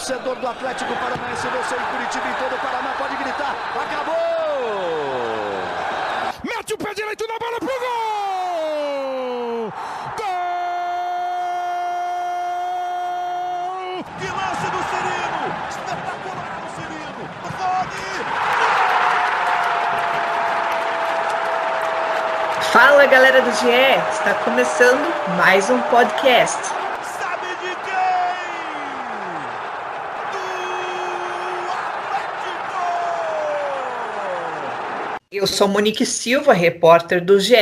torcedor 0.00 0.36
do 0.36 0.48
Atlético 0.48 0.94
Paranaense, 0.94 1.46
você 1.46 1.74
em 1.74 1.84
Curitiba 1.92 2.26
e 2.26 2.34
todo 2.34 2.54
o 2.54 2.58
Paraná 2.58 2.94
pode 2.96 3.16
gritar: 3.16 3.54
acabou! 3.74 4.14
Mete 6.42 6.72
o 6.72 6.78
pé 6.78 6.94
direito 6.94 7.26
na 7.28 7.38
bola 7.38 7.58
pro 7.58 7.68
gol! 7.68 7.78
Gol! 10.16 10.24
Que 14.18 14.26
lance 14.26 14.70
do 14.70 14.82
Cirino! 14.88 15.44
Espetacular 15.68 16.62
o 16.64 16.68
Cirino! 16.80 17.28
Fala 22.72 23.04
galera 23.06 23.42
do 23.42 23.52
GE, 23.52 23.98
está 24.12 24.32
começando 24.44 25.12
mais 25.36 25.68
um 25.68 25.78
podcast. 25.82 26.68
Sabe 27.18 27.48
de 27.60 27.74
quem? 27.84 27.90
Do 30.32 30.38
Atlético! 31.72 32.80
Eu 35.40 35.46
sou 35.46 35.66
Monique 35.66 36.04
Silva, 36.04 36.52
repórter 36.52 37.24
do 37.24 37.40
GE, 37.40 37.54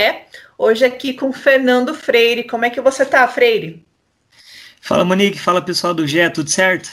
hoje 0.58 0.84
aqui 0.84 1.14
com 1.14 1.32
Fernando 1.32 1.94
Freire. 1.94 2.42
Como 2.42 2.64
é 2.64 2.70
que 2.70 2.80
você 2.80 3.06
tá, 3.06 3.28
Freire? 3.28 3.86
Fala 4.80 5.04
Monique, 5.04 5.38
fala 5.38 5.62
pessoal 5.62 5.94
do 5.94 6.04
GE, 6.04 6.28
tudo 6.30 6.50
certo? 6.50 6.90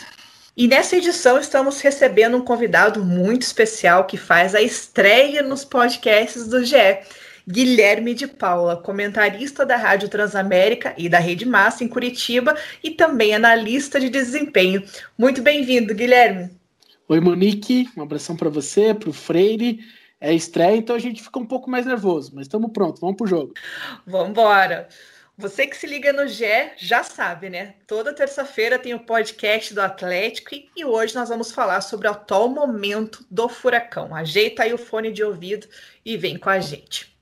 E 0.55 0.67
nessa 0.67 0.95
edição 0.95 1.39
estamos 1.39 1.81
recebendo 1.81 2.37
um 2.37 2.45
convidado 2.45 3.03
muito 3.03 3.41
especial 3.41 4.05
que 4.05 4.15
faz 4.15 4.53
a 4.53 4.61
estreia 4.61 5.41
nos 5.41 5.65
podcasts 5.65 6.47
do 6.47 6.63
GE. 6.63 6.99
Guilherme 7.47 8.13
de 8.13 8.27
Paula, 8.27 8.77
comentarista 8.77 9.65
da 9.65 9.77
Rádio 9.77 10.07
Transamérica 10.07 10.93
e 10.99 11.09
da 11.09 11.17
Rede 11.17 11.47
Massa 11.47 11.83
em 11.83 11.87
Curitiba 11.87 12.55
e 12.83 12.91
também 12.91 13.33
analista 13.33 13.99
de 13.99 14.07
desempenho. 14.07 14.83
Muito 15.17 15.41
bem-vindo, 15.41 15.95
Guilherme. 15.95 16.51
Oi, 17.09 17.19
Monique, 17.19 17.89
um 17.97 18.03
abração 18.03 18.35
para 18.35 18.49
você, 18.51 18.93
para 18.93 19.09
o 19.09 19.13
Freire. 19.13 19.79
É 20.19 20.33
estreia, 20.33 20.77
então 20.77 20.95
a 20.95 20.99
gente 20.99 21.21
fica 21.21 21.39
um 21.39 21.45
pouco 21.45 21.69
mais 21.69 21.85
nervoso, 21.85 22.31
mas 22.33 22.45
estamos 22.45 22.71
prontos, 22.71 23.01
vamos 23.01 23.17
pro 23.17 23.27
jogo. 23.27 23.53
Vamos 24.05 24.29
embora. 24.29 24.87
Você 25.37 25.67
que 25.67 25.75
se 25.75 25.85
liga 25.85 26.13
no 26.13 26.25
GE 26.27 26.71
já 26.77 27.03
sabe, 27.03 27.49
né? 27.49 27.75
Toda 27.85 28.13
terça-feira 28.13 28.79
tem 28.79 28.93
o 28.93 29.05
podcast 29.05 29.73
do 29.73 29.81
Atlético 29.81 30.55
e 30.75 30.85
hoje 30.85 31.13
nós 31.13 31.27
vamos 31.27 31.51
falar 31.51 31.81
sobre 31.81 32.07
o 32.07 32.11
atual 32.11 32.47
momento 32.47 33.25
do 33.29 33.49
Furacão. 33.49 34.15
Ajeita 34.15 34.63
aí 34.63 34.73
o 34.73 34.77
fone 34.77 35.11
de 35.11 35.21
ouvido 35.21 35.67
e 36.05 36.15
vem 36.15 36.37
com 36.37 36.49
a 36.49 36.61
gente. 36.61 37.13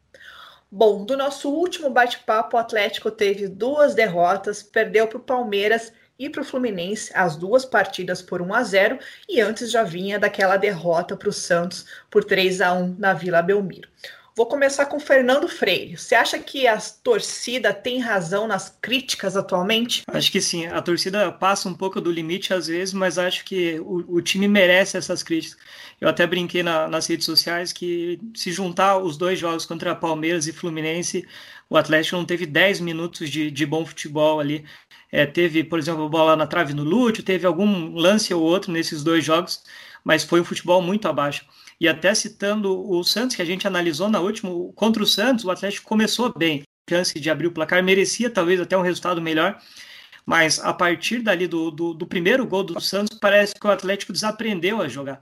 Bom, 0.72 1.04
do 1.04 1.18
nosso 1.18 1.52
último 1.52 1.90
bate-papo, 1.90 2.56
o 2.56 2.60
Atlético 2.60 3.10
teve 3.10 3.48
duas 3.48 3.96
derrotas, 3.96 4.62
perdeu 4.62 5.08
para 5.08 5.18
o 5.18 5.24
Palmeiras 5.24 5.92
e 6.24 6.30
para 6.30 6.42
o 6.42 6.46
Fluminense 6.46 7.12
as 7.14 7.36
duas 7.36 7.66
partidas 7.66 8.22
por 8.22 8.42
1 8.42 8.54
a 8.54 8.64
0 8.64 9.00
e 9.28 9.42
antes 9.42 9.70
já 9.70 9.84
vinha 9.84 10.18
daquela 10.18 10.56
derrota 10.56 11.18
para 11.18 11.30
o 11.30 11.34
Santos 11.34 11.86
por 12.10 12.24
3 12.24 12.62
a 12.62 12.74
1 12.74 12.96
na 12.98 13.14
Vila 13.14 13.42
Belmiro. 13.42 13.90
Vou 14.36 14.48
começar 14.48 14.88
com 14.88 15.00
Fernando 15.00 15.48
Freire. 15.48 15.96
Você 15.96 16.16
acha 16.16 16.40
que 16.40 16.66
a 16.66 16.80
torcida 17.04 17.72
tem 17.72 18.00
razão 18.00 18.48
nas 18.48 18.76
críticas 18.82 19.38
atualmente? 19.38 20.02
Acho 20.08 20.32
que 20.32 20.42
sim. 20.42 20.66
A 20.66 20.82
torcida 20.82 21.32
passa 21.32 21.70
um 21.70 21.74
pouco 21.74 22.02
do 22.02 22.12
limite 22.12 22.52
às 22.52 22.66
vezes, 22.66 22.96
mas 22.96 23.20
acho 23.20 23.46
que 23.46 23.80
o, 23.82 24.16
o 24.16 24.22
time 24.24 24.48
merece 24.48 24.98
essas 24.98 25.22
críticas. 25.22 25.60
Eu 26.02 26.10
até 26.10 26.26
brinquei 26.26 26.64
na, 26.64 26.88
nas 26.88 27.06
redes 27.06 27.28
sociais 27.28 27.72
que 27.72 28.20
se 28.34 28.52
juntar 28.52 28.98
os 28.98 29.18
dois 29.18 29.38
jogos 29.38 29.68
contra 29.68 29.94
Palmeiras 29.94 30.48
e 30.48 30.52
Fluminense, 30.52 31.28
o 31.70 31.78
Atlético 31.78 32.18
não 32.18 32.26
teve 32.26 32.48
10 32.48 32.80
minutos 32.80 33.30
de, 33.30 33.52
de 33.52 33.66
bom 33.68 33.86
futebol 33.86 34.40
ali. 34.40 34.66
É, 35.14 35.28
teve, 35.28 35.64
por 35.64 35.78
exemplo, 35.78 36.10
bola 36.10 36.36
na 36.36 36.48
trave 36.48 36.74
no 36.74 36.84
Lúcio, 36.84 37.22
teve 37.22 37.46
algum 37.46 37.94
lance 37.94 38.34
ou 38.34 38.42
outro 38.42 38.72
nesses 38.72 39.04
dois 39.04 39.24
jogos, 39.24 39.64
mas 40.04 40.24
foi 40.24 40.42
um 40.42 40.44
futebol 40.44 40.82
muito 40.82 41.08
abaixo. 41.08 41.46
E 41.80 41.88
até 41.88 42.16
citando 42.16 42.90
o 42.90 43.04
Santos, 43.04 43.36
que 43.36 43.42
a 43.44 43.46
gente 43.46 43.68
analisou 43.68 44.10
na 44.10 44.20
última, 44.20 44.50
contra 44.74 45.04
o 45.04 45.06
Santos, 45.06 45.46
o 45.46 45.52
Atlético 45.52 45.88
começou 45.88 46.34
bem, 46.36 46.64
chance 46.90 47.20
de 47.20 47.30
abrir 47.30 47.46
o 47.46 47.52
placar, 47.52 47.84
merecia 47.84 48.28
talvez 48.28 48.60
até 48.60 48.76
um 48.76 48.82
resultado 48.82 49.22
melhor, 49.22 49.62
mas 50.26 50.60
a 50.60 50.74
partir 50.74 51.20
dali 51.22 51.46
do, 51.46 51.70
do, 51.70 51.94
do 51.94 52.08
primeiro 52.08 52.48
gol 52.48 52.64
do 52.64 52.82
Santos, 52.82 53.20
parece 53.20 53.54
que 53.54 53.68
o 53.68 53.72
Atlético 53.72 54.14
desaprendeu 54.14 54.82
a 54.82 54.88
jogar. 54.88 55.22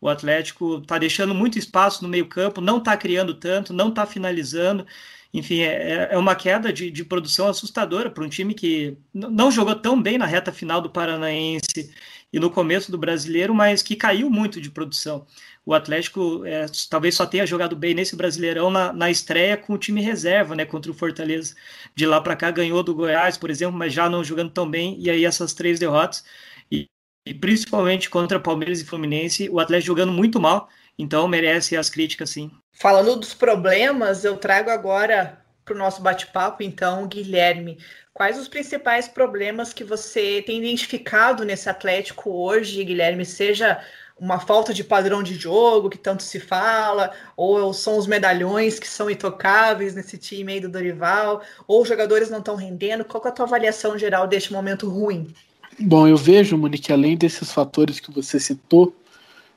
O 0.00 0.08
Atlético 0.08 0.78
está 0.78 0.98
deixando 0.98 1.34
muito 1.34 1.58
espaço 1.58 2.04
no 2.04 2.08
meio-campo, 2.08 2.60
não 2.60 2.78
está 2.78 2.96
criando 2.96 3.34
tanto, 3.34 3.72
não 3.72 3.88
está 3.88 4.06
finalizando. 4.06 4.86
Enfim, 5.32 5.60
é, 5.60 6.08
é 6.12 6.18
uma 6.18 6.34
queda 6.34 6.72
de, 6.72 6.90
de 6.90 7.04
produção 7.04 7.48
assustadora 7.48 8.10
para 8.10 8.22
um 8.22 8.28
time 8.28 8.52
que 8.54 8.96
não 9.14 9.50
jogou 9.50 9.74
tão 9.74 10.00
bem 10.00 10.18
na 10.18 10.26
reta 10.26 10.52
final 10.52 10.80
do 10.80 10.90
Paranaense 10.90 11.90
e 12.32 12.38
no 12.38 12.50
começo 12.50 12.90
do 12.90 12.98
brasileiro, 12.98 13.54
mas 13.54 13.82
que 13.82 13.96
caiu 13.96 14.28
muito 14.30 14.60
de 14.60 14.70
produção. 14.70 15.26
O 15.64 15.74
Atlético 15.74 16.44
é, 16.44 16.66
talvez 16.90 17.14
só 17.14 17.24
tenha 17.26 17.46
jogado 17.46 17.76
bem 17.76 17.94
nesse 17.94 18.16
Brasileirão 18.16 18.70
na, 18.70 18.92
na 18.92 19.10
estreia 19.10 19.56
com 19.56 19.74
o 19.74 19.78
time 19.78 20.00
reserva, 20.00 20.54
né, 20.54 20.64
contra 20.64 20.90
o 20.90 20.94
Fortaleza. 20.94 21.54
De 21.94 22.06
lá 22.06 22.20
para 22.20 22.36
cá 22.36 22.50
ganhou 22.50 22.82
do 22.82 22.94
Goiás, 22.94 23.38
por 23.38 23.50
exemplo, 23.50 23.76
mas 23.78 23.92
já 23.92 24.08
não 24.10 24.24
jogando 24.24 24.50
tão 24.50 24.68
bem. 24.68 24.96
E 25.00 25.10
aí 25.10 25.24
essas 25.24 25.54
três 25.54 25.78
derrotas 25.78 26.24
e, 26.70 26.86
e 27.26 27.34
principalmente 27.34 28.10
contra 28.10 28.40
Palmeiras 28.40 28.80
e 28.80 28.84
Fluminense, 28.84 29.48
o 29.50 29.60
Atlético 29.60 29.88
jogando 29.88 30.12
muito 30.12 30.40
mal. 30.40 30.68
Então 30.98 31.28
merece 31.28 31.76
as 31.76 31.88
críticas, 31.90 32.30
sim. 32.30 32.50
Falando 32.72 33.16
dos 33.16 33.34
problemas, 33.34 34.24
eu 34.24 34.36
trago 34.36 34.70
agora 34.70 35.38
para 35.64 35.74
o 35.74 35.78
nosso 35.78 36.02
bate-papo, 36.02 36.62
então, 36.62 37.06
Guilherme. 37.06 37.78
Quais 38.12 38.38
os 38.38 38.48
principais 38.48 39.08
problemas 39.08 39.72
que 39.72 39.84
você 39.84 40.42
tem 40.42 40.58
identificado 40.58 41.44
nesse 41.44 41.68
Atlético 41.68 42.30
hoje, 42.30 42.84
Guilherme? 42.84 43.24
Seja 43.24 43.80
uma 44.18 44.38
falta 44.38 44.74
de 44.74 44.84
padrão 44.84 45.22
de 45.22 45.34
jogo 45.34 45.90
que 45.90 45.98
tanto 45.98 46.22
se 46.22 46.38
fala, 46.38 47.12
ou 47.36 47.72
são 47.72 47.96
os 47.96 48.06
medalhões 48.06 48.78
que 48.78 48.88
são 48.88 49.10
intocáveis 49.10 49.94
nesse 49.94 50.18
time 50.18 50.52
aí 50.52 50.60
do 50.60 50.68
Dorival, 50.68 51.42
ou 51.66 51.82
os 51.82 51.88
jogadores 51.88 52.30
não 52.30 52.38
estão 52.38 52.54
rendendo? 52.54 53.04
Qual 53.04 53.22
é 53.24 53.28
a 53.28 53.32
tua 53.32 53.46
avaliação 53.46 53.98
geral 53.98 54.26
deste 54.26 54.52
momento 54.52 54.88
ruim? 54.88 55.32
Bom, 55.80 56.06
eu 56.06 56.16
vejo, 56.16 56.56
Monique, 56.56 56.92
além 56.92 57.16
desses 57.16 57.50
fatores 57.50 57.98
que 57.98 58.12
você 58.12 58.38
citou, 58.38 58.94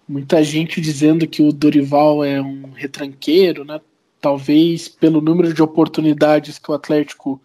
muita 0.07 0.43
gente 0.43 0.79
dizendo 0.79 1.27
que 1.27 1.41
o 1.41 1.51
Dorival 1.51 2.23
é 2.23 2.41
um 2.41 2.71
retranqueiro, 2.71 3.65
né? 3.65 3.81
Talvez 4.21 4.87
pelo 4.87 5.21
número 5.21 5.53
de 5.53 5.61
oportunidades 5.61 6.57
que 6.57 6.71
o 6.71 6.73
Atlético 6.73 7.41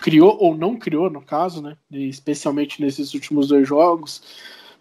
criou 0.00 0.36
ou 0.40 0.56
não 0.56 0.76
criou, 0.76 1.10
no 1.10 1.20
caso, 1.20 1.62
né? 1.62 1.76
Especialmente 1.90 2.80
nesses 2.80 3.14
últimos 3.14 3.48
dois 3.48 3.68
jogos. 3.68 4.22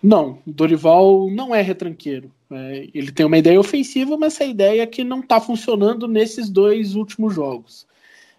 Não, 0.01 0.39
Dorival 0.45 1.29
não 1.29 1.53
é 1.53 1.61
retranqueiro. 1.61 2.31
É, 2.51 2.87
ele 2.93 3.11
tem 3.11 3.25
uma 3.25 3.37
ideia 3.37 3.59
ofensiva, 3.59 4.17
mas 4.17 4.33
essa 4.33 4.45
ideia 4.45 4.87
que 4.87 5.03
não 5.03 5.19
está 5.19 5.39
funcionando 5.39 6.07
nesses 6.07 6.49
dois 6.49 6.95
últimos 6.95 7.33
jogos. 7.35 7.85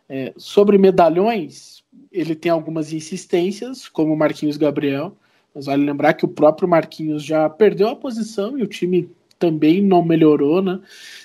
É, 0.09 0.33
sobre 0.37 0.79
medalhões, 0.79 1.85
ele 2.11 2.35
tem 2.35 2.51
algumas 2.51 2.93
insistências, 2.93 3.89
como 3.89 4.13
o 4.13 4.17
Marquinhos 4.17 4.57
Gabriel, 4.57 5.17
mas 5.55 5.67
vale 5.67 5.85
lembrar 5.85 6.15
que 6.15 6.25
o 6.25 6.29
próprio 6.29 6.69
Marquinhos 6.69 7.25
já 7.25 7.49
perdeu 7.49 7.89
a 7.89 7.97
posição 7.97 8.59
e 8.59 8.63
o 8.63 8.67
time 8.67 9.09
também 9.39 9.83
não 9.83 10.05
melhorou, 10.05 10.61
né? 10.61 10.79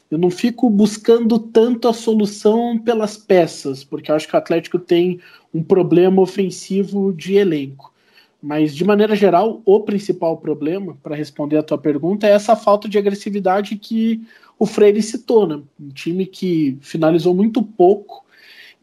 Eu 0.10 0.18
não 0.18 0.30
fico 0.30 0.70
buscando 0.70 1.38
tanto 1.38 1.88
a 1.88 1.94
solução 1.94 2.80
pelas 2.80 3.18
peças, 3.18 3.84
porque 3.84 4.12
acho 4.12 4.28
que 4.28 4.36
o 4.36 4.40
Atlético 4.40 4.80
tem 4.80 5.20
um 5.54 5.62
problema 5.62 6.22
ofensivo 6.22 7.12
de 7.12 7.36
elenco. 7.36 7.94
Mas, 8.42 8.76
de 8.76 8.86
maneira 8.86 9.16
geral, 9.16 9.62
o 9.66 9.80
principal 9.80 10.38
problema, 10.38 10.98
para 11.02 11.16
responder 11.16 11.58
a 11.58 11.64
tua 11.64 11.78
pergunta, 11.78 12.28
é 12.28 12.32
essa 12.32 12.56
falta 12.56 12.88
de 12.88 12.98
agressividade 12.98 13.76
que 13.76 14.22
o 14.58 14.66
Freire 14.66 15.02
citou, 15.02 15.48
né? 15.48 15.62
Um 15.80 15.90
time 15.90 16.26
que 16.26 16.78
finalizou 16.80 17.34
muito 17.34 17.62
pouco. 17.62 18.25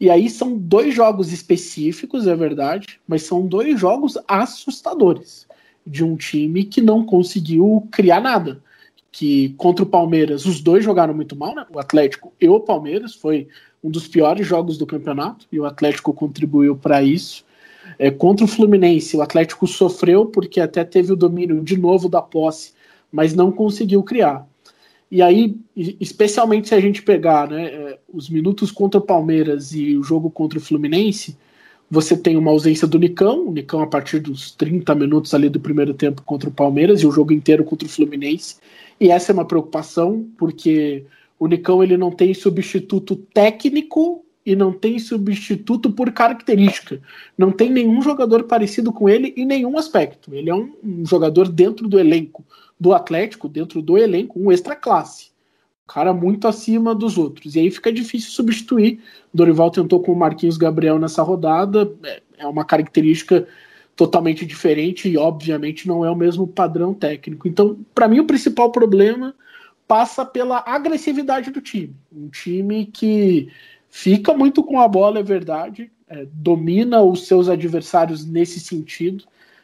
E 0.03 0.09
aí 0.09 0.29
são 0.29 0.57
dois 0.57 0.93
jogos 0.93 1.31
específicos, 1.31 2.27
é 2.27 2.35
verdade, 2.35 2.99
mas 3.07 3.23
são 3.23 3.47
dois 3.47 3.79
jogos 3.79 4.17
assustadores 4.27 5.47
de 5.87 6.03
um 6.03 6.17
time 6.17 6.65
que 6.65 6.81
não 6.81 7.05
conseguiu 7.05 7.87
criar 7.89 8.19
nada. 8.19 8.61
Que 9.09 9.55
contra 9.55 9.81
o 9.81 9.87
Palmeiras, 9.87 10.45
os 10.45 10.59
dois 10.59 10.83
jogaram 10.83 11.13
muito 11.13 11.37
mal, 11.37 11.55
né? 11.55 11.65
O 11.73 11.79
Atlético 11.79 12.33
e 12.41 12.49
o 12.49 12.59
Palmeiras 12.59 13.15
foi 13.15 13.47
um 13.81 13.89
dos 13.89 14.05
piores 14.05 14.45
jogos 14.45 14.77
do 14.77 14.85
campeonato 14.85 15.47
e 15.49 15.57
o 15.57 15.63
Atlético 15.63 16.13
contribuiu 16.13 16.75
para 16.75 17.01
isso. 17.01 17.45
É, 17.97 18.11
contra 18.11 18.43
o 18.43 18.49
Fluminense, 18.49 19.15
o 19.15 19.21
Atlético 19.21 19.65
sofreu 19.65 20.25
porque 20.25 20.59
até 20.59 20.83
teve 20.83 21.13
o 21.13 21.15
domínio 21.15 21.63
de 21.63 21.77
novo 21.77 22.09
da 22.09 22.21
posse, 22.21 22.73
mas 23.09 23.33
não 23.33 23.53
conseguiu 23.53 24.03
criar. 24.03 24.45
E 25.13 25.21
aí, 25.21 25.55
especialmente 25.75 26.69
se 26.69 26.73
a 26.73 26.79
gente 26.79 27.03
pegar 27.03 27.47
né, 27.47 27.65
é, 27.65 27.99
os 28.11 28.27
minutos 28.27 28.71
contra 28.71 28.99
o 28.99 29.03
Palmeiras 29.03 29.71
e 29.71 29.95
o 29.95 30.01
jogo 30.01 30.27
contra 30.27 30.57
o 30.57 30.61
Fluminense, 30.61 31.37
você 31.87 32.17
tem 32.17 32.35
uma 32.35 32.49
ausência 32.49 32.87
do 32.87 32.97
Nicão, 32.97 33.47
o 33.47 33.53
Nicão 33.53 33.83
a 33.83 33.85
partir 33.85 34.17
dos 34.19 34.49
30 34.53 34.95
minutos 34.95 35.31
ali 35.35 35.49
do 35.49 35.59
primeiro 35.59 35.93
tempo 35.93 36.23
contra 36.23 36.49
o 36.49 36.51
Palmeiras 36.51 37.01
e 37.01 37.05
o 37.05 37.11
jogo 37.11 37.31
inteiro 37.31 37.63
contra 37.63 37.85
o 37.85 37.91
Fluminense. 37.91 38.55
E 38.99 39.11
essa 39.11 39.31
é 39.31 39.33
uma 39.33 39.45
preocupação, 39.45 40.27
porque 40.35 41.05
o 41.37 41.45
Nicão 41.45 41.83
ele 41.83 41.95
não 41.95 42.09
tem 42.09 42.33
substituto 42.33 43.15
técnico 43.15 44.25
e 44.43 44.55
não 44.55 44.73
tem 44.73 44.97
substituto 44.97 45.91
por 45.91 46.11
característica. 46.11 46.99
Não 47.37 47.51
tem 47.51 47.69
nenhum 47.69 48.01
jogador 48.01 48.45
parecido 48.45 48.91
com 48.91 49.07
ele 49.07 49.31
em 49.37 49.45
nenhum 49.45 49.77
aspecto. 49.77 50.33
Ele 50.33 50.49
é 50.49 50.55
um, 50.55 50.73
um 50.83 51.05
jogador 51.05 51.47
dentro 51.49 51.87
do 51.87 51.99
elenco 51.99 52.43
do 52.83 52.93
Atlético, 52.93 53.47
dentro 53.47 53.81
do 53.81 53.97
elenco, 53.97 54.37
um 54.37 54.51
extra 54.51 54.75
classe. 54.75 55.27
Um 55.85 55.93
cara 55.93 56.13
muito 56.13 56.49
acima 56.49 56.93
dos 56.93 57.17
outros. 57.17 57.55
E 57.55 57.59
aí 57.61 57.71
fica 57.71 57.93
difícil 57.93 58.29
substituir. 58.29 58.99
Dorival 59.33 59.71
tentou 59.71 60.01
com 60.01 60.11
o 60.11 60.15
Marquinhos 60.19 60.57
Gabriel 60.57 60.99
nessa 60.99 61.23
rodada. 61.23 61.89
É, 62.03 62.21
é 62.39 62.45
uma 62.45 62.65
característica 62.65 63.47
totalmente 63.95 64.45
diferente 64.45 65.07
e, 65.07 65.17
obviamente, 65.17 65.87
não 65.87 66.03
é 66.03 66.11
o 66.11 66.15
mesmo 66.15 66.45
padrão 66.45 66.93
técnico. 66.93 67.47
Então, 67.47 67.77
para 67.95 68.09
mim, 68.09 68.19
o 68.19 68.27
principal 68.27 68.69
problema 68.69 69.33
passa 69.87 70.25
pela 70.25 70.61
agressividade 70.67 71.51
do 71.51 71.61
time. 71.61 71.95
Um 72.11 72.27
time 72.27 72.85
que 72.87 73.47
fica 73.89 74.33
muito 74.33 74.61
com 74.61 74.77
a 74.77 74.89
bola, 74.89 75.19
é 75.19 75.23
verdade, 75.23 75.89
é, 76.09 76.27
domina 76.33 77.01
os 77.01 77.27
seus 77.27 77.47
adversários 77.47 78.25
nesse 78.25 78.59
sentido, 78.59 79.23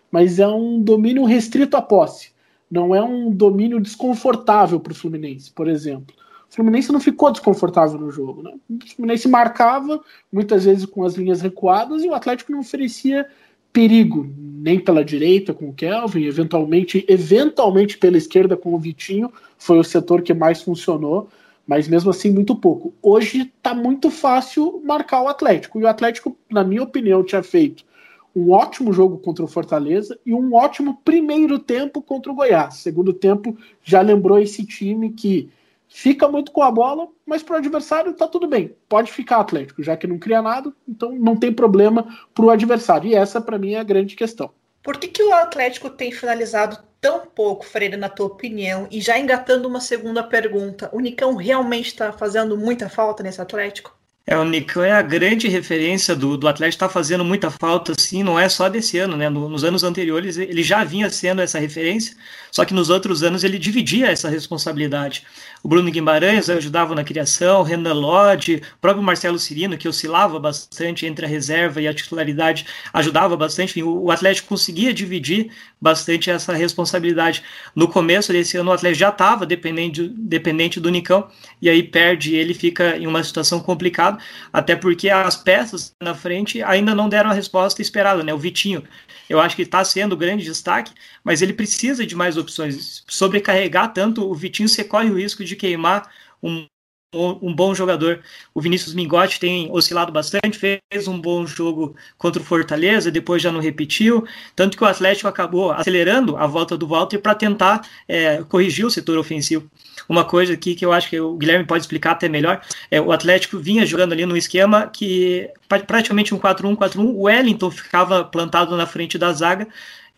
mas 0.09 0.39
é 0.39 0.47
um 0.47 0.81
domínio 0.81 1.25
restrito 1.25 1.75
à 1.75 1.81
posse. 1.81 2.38
Não 2.69 2.93
é 2.93 3.01
um 3.01 3.31
domínio 3.31 3.79
desconfortável 3.79 4.79
para 4.79 4.91
o 4.91 4.95
Fluminense, 4.95 5.51
por 5.51 5.67
exemplo. 5.67 6.15
O 6.49 6.55
Fluminense 6.55 6.91
não 6.91 6.99
ficou 6.99 7.31
desconfortável 7.31 7.99
no 7.99 8.11
jogo. 8.11 8.43
Né? 8.43 8.53
O 8.69 8.95
Fluminense 8.95 9.27
marcava, 9.27 9.99
muitas 10.31 10.65
vezes 10.65 10.85
com 10.85 11.03
as 11.03 11.15
linhas 11.15 11.41
recuadas, 11.41 12.03
e 12.03 12.07
o 12.07 12.13
Atlético 12.13 12.51
não 12.51 12.59
oferecia 12.59 13.27
perigo, 13.71 14.27
nem 14.37 14.79
pela 14.79 15.05
direita 15.05 15.53
com 15.53 15.69
o 15.69 15.73
Kelvin, 15.73 16.23
eventualmente, 16.23 17.05
eventualmente 17.07 17.97
pela 17.97 18.17
esquerda 18.17 18.57
com 18.57 18.73
o 18.73 18.79
Vitinho, 18.79 19.31
foi 19.57 19.77
o 19.77 19.83
setor 19.83 20.21
que 20.23 20.33
mais 20.33 20.61
funcionou, 20.61 21.29
mas 21.67 21.87
mesmo 21.87 22.09
assim 22.09 22.31
muito 22.31 22.55
pouco. 22.55 22.93
Hoje 23.01 23.41
está 23.55 23.75
muito 23.75 24.09
fácil 24.09 24.81
marcar 24.83 25.21
o 25.21 25.27
Atlético, 25.27 25.79
e 25.79 25.83
o 25.83 25.87
Atlético, 25.87 26.35
na 26.49 26.63
minha 26.63 26.81
opinião, 26.81 27.23
tinha 27.23 27.43
feito 27.43 27.85
um 28.35 28.51
ótimo 28.51 28.93
jogo 28.93 29.17
contra 29.17 29.43
o 29.43 29.47
Fortaleza 29.47 30.19
e 30.25 30.33
um 30.33 30.53
ótimo 30.53 31.01
primeiro 31.03 31.59
tempo 31.59 32.01
contra 32.01 32.31
o 32.31 32.35
Goiás. 32.35 32.75
Segundo 32.75 33.13
tempo 33.13 33.57
já 33.83 34.01
lembrou 34.01 34.39
esse 34.39 34.65
time 34.65 35.11
que 35.11 35.49
fica 35.87 36.27
muito 36.27 36.51
com 36.51 36.61
a 36.61 36.71
bola, 36.71 37.07
mas 37.25 37.41
para 37.41 37.55
o 37.55 37.57
adversário 37.57 38.13
tá 38.13 38.27
tudo 38.27 38.47
bem. 38.47 38.75
Pode 38.87 39.11
ficar 39.11 39.37
Atlético, 39.37 39.83
já 39.83 39.97
que 39.97 40.07
não 40.07 40.19
cria 40.19 40.41
nada, 40.41 40.71
então 40.87 41.11
não 41.13 41.35
tem 41.35 41.51
problema 41.51 42.07
para 42.33 42.45
o 42.45 42.49
adversário. 42.49 43.09
E 43.09 43.15
essa 43.15 43.41
para 43.41 43.57
mim 43.57 43.73
é 43.73 43.79
a 43.79 43.83
grande 43.83 44.15
questão. 44.15 44.51
Por 44.83 44.97
que, 44.97 45.07
que 45.07 45.23
o 45.23 45.33
Atlético 45.33 45.89
tem 45.89 46.11
finalizado 46.11 46.77
tão 47.01 47.25
pouco, 47.25 47.65
Freire, 47.65 47.97
na 47.97 48.07
tua 48.07 48.27
opinião? 48.27 48.87
E 48.89 49.01
já 49.01 49.19
engatando 49.19 49.67
uma 49.67 49.81
segunda 49.81 50.23
pergunta, 50.23 50.89
o 50.93 50.99
Nicão 50.99 51.35
realmente 51.35 51.87
está 51.87 52.13
fazendo 52.13 52.57
muita 52.57 52.87
falta 52.87 53.21
nesse 53.21 53.41
Atlético? 53.41 53.98
É, 54.31 54.37
o 54.37 54.45
Nicão 54.45 54.83
é 54.83 54.91
a 54.91 55.01
grande 55.01 55.47
referência 55.47 56.15
do, 56.15 56.37
do 56.37 56.47
Atlético, 56.47 56.75
está 56.75 56.87
fazendo 56.87 57.25
muita 57.25 57.49
falta, 57.49 57.95
sim, 57.97 58.21
não 58.21 58.39
é 58.39 58.47
só 58.47 58.69
desse 58.69 58.95
ano, 58.99 59.17
né? 59.17 59.27
No, 59.27 59.49
nos 59.49 59.63
anos 59.63 59.83
anteriores 59.83 60.37
ele 60.37 60.61
já 60.61 60.83
vinha 60.83 61.09
sendo 61.09 61.41
essa 61.41 61.57
referência, 61.57 62.15
só 62.51 62.63
que 62.63 62.71
nos 62.71 62.91
outros 62.91 63.23
anos 63.23 63.43
ele 63.43 63.57
dividia 63.57 64.05
essa 64.05 64.29
responsabilidade. 64.29 65.25
O 65.63 65.67
Bruno 65.67 65.89
Guimarães 65.89 66.47
ajudava 66.47 66.93
na 66.93 67.03
criação, 67.03 67.61
o 67.61 67.63
Renan 67.63 67.93
Lodge, 67.93 68.61
o 68.75 68.79
próprio 68.79 69.01
Marcelo 69.01 69.39
Cirino, 69.39 69.79
que 69.79 69.89
oscilava 69.89 70.37
bastante 70.39 71.07
entre 71.07 71.25
a 71.25 71.27
reserva 71.27 71.81
e 71.81 71.87
a 71.87 71.93
titularidade, 71.93 72.67
ajudava 72.93 73.35
bastante. 73.35 73.71
Enfim, 73.71 73.81
o, 73.81 74.03
o 74.03 74.11
Atlético 74.11 74.49
conseguia 74.49 74.93
dividir 74.93 75.49
bastante 75.81 76.29
essa 76.29 76.53
responsabilidade. 76.53 77.43
No 77.75 77.87
começo 77.87 78.31
desse 78.31 78.57
ano, 78.57 78.71
o 78.71 78.73
Atlético 78.73 78.99
já 78.99 79.09
estava 79.09 79.45
dependente, 79.45 80.07
dependente 80.09 80.79
do 80.79 80.89
Nicão, 80.89 81.29
e 81.61 81.69
aí 81.69 81.83
perde 81.83 82.35
ele 82.35 82.53
fica 82.53 82.97
em 82.97 83.07
uma 83.07 83.23
situação 83.23 83.59
complicada 83.59 84.17
até 84.51 84.75
porque 84.75 85.09
as 85.09 85.35
peças 85.35 85.95
na 86.01 86.13
frente 86.13 86.61
ainda 86.63 86.93
não 86.93 87.09
deram 87.09 87.29
a 87.29 87.33
resposta 87.33 87.81
esperada, 87.81 88.23
né? 88.23 88.33
O 88.33 88.37
Vitinho, 88.37 88.83
eu 89.29 89.39
acho 89.39 89.55
que 89.55 89.61
está 89.61 89.83
sendo 89.83 90.17
grande 90.17 90.43
destaque, 90.43 90.91
mas 91.23 91.41
ele 91.41 91.53
precisa 91.53 92.05
de 92.05 92.15
mais 92.15 92.37
opções. 92.37 93.03
Sobrecarregar 93.07 93.93
tanto 93.93 94.29
o 94.29 94.35
Vitinho, 94.35 94.67
você 94.67 94.83
corre 94.83 95.09
o 95.09 95.17
risco 95.17 95.43
de 95.43 95.55
queimar 95.55 96.09
um 96.41 96.65
um 97.13 97.53
bom 97.53 97.73
jogador. 97.73 98.21
O 98.53 98.61
Vinícius 98.61 98.93
Mingotti 98.93 99.39
tem 99.39 99.67
oscilado 99.71 100.11
bastante, 100.11 100.59
fez 100.59 101.07
um 101.07 101.19
bom 101.19 101.45
jogo 101.45 101.95
contra 102.19 102.39
o 102.39 102.45
Fortaleza, 102.45 103.09
depois 103.09 103.41
já 103.41 103.51
não 103.51 103.59
repetiu. 103.59 104.27
Tanto 104.55 104.77
que 104.77 104.83
o 104.83 104.87
Atlético 104.87 105.27
acabou 105.27 105.71
acelerando 105.71 106.37
a 106.37 106.45
volta 106.45 106.77
do 106.77 106.87
Walter 106.87 107.17
para 107.17 107.33
tentar 107.33 107.81
é, 108.07 108.43
corrigir 108.43 108.85
o 108.85 108.91
setor 108.91 109.17
ofensivo. 109.17 109.69
Uma 110.07 110.23
coisa 110.23 110.53
aqui 110.53 110.75
que 110.75 110.85
eu 110.85 110.93
acho 110.93 111.09
que 111.09 111.19
o 111.19 111.35
Guilherme 111.35 111.65
pode 111.65 111.81
explicar 111.81 112.11
até 112.11 112.29
melhor: 112.29 112.61
é, 112.91 113.01
o 113.01 113.11
Atlético 113.11 113.57
vinha 113.57 113.85
jogando 113.85 114.13
ali 114.13 114.25
num 114.25 114.37
esquema 114.37 114.87
que 114.87 115.49
praticamente 115.67 116.33
um 116.33 116.39
4-1-4-1, 116.39 116.99
o 116.99 117.21
Wellington 117.23 117.71
ficava 117.71 118.23
plantado 118.23 118.77
na 118.77 118.85
frente 118.85 119.17
da 119.17 119.33
zaga 119.33 119.67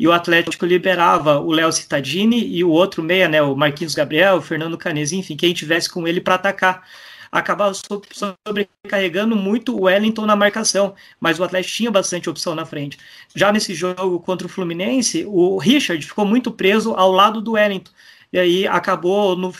e 0.01 0.07
o 0.07 0.11
Atlético 0.11 0.65
liberava 0.65 1.39
o 1.39 1.51
Léo 1.51 1.71
Cittadini 1.71 2.43
e 2.43 2.63
o 2.63 2.71
outro 2.71 3.03
meia, 3.03 3.29
né, 3.29 3.39
o 3.39 3.55
Marquinhos 3.55 3.93
Gabriel, 3.93 4.37
o 4.37 4.41
Fernando 4.41 4.75
Canesi, 4.75 5.15
enfim, 5.15 5.35
quem 5.35 5.53
tivesse 5.53 5.87
com 5.87 6.07
ele 6.07 6.19
para 6.19 6.33
atacar. 6.33 6.87
Acabava 7.31 7.71
sobrecarregando 7.71 9.35
muito 9.35 9.77
o 9.77 9.83
Wellington 9.83 10.25
na 10.25 10.35
marcação, 10.35 10.95
mas 11.19 11.39
o 11.39 11.43
Atlético 11.43 11.75
tinha 11.75 11.91
bastante 11.91 12.27
opção 12.27 12.55
na 12.55 12.65
frente. 12.65 12.97
Já 13.35 13.51
nesse 13.51 13.75
jogo 13.75 14.19
contra 14.21 14.47
o 14.47 14.49
Fluminense, 14.49 15.23
o 15.27 15.59
Richard 15.59 16.03
ficou 16.03 16.25
muito 16.25 16.49
preso 16.51 16.95
ao 16.95 17.11
lado 17.11 17.39
do 17.39 17.51
Wellington 17.51 17.91
e 18.33 18.39
aí 18.39 18.67
acabou, 18.67 19.35
no, 19.35 19.53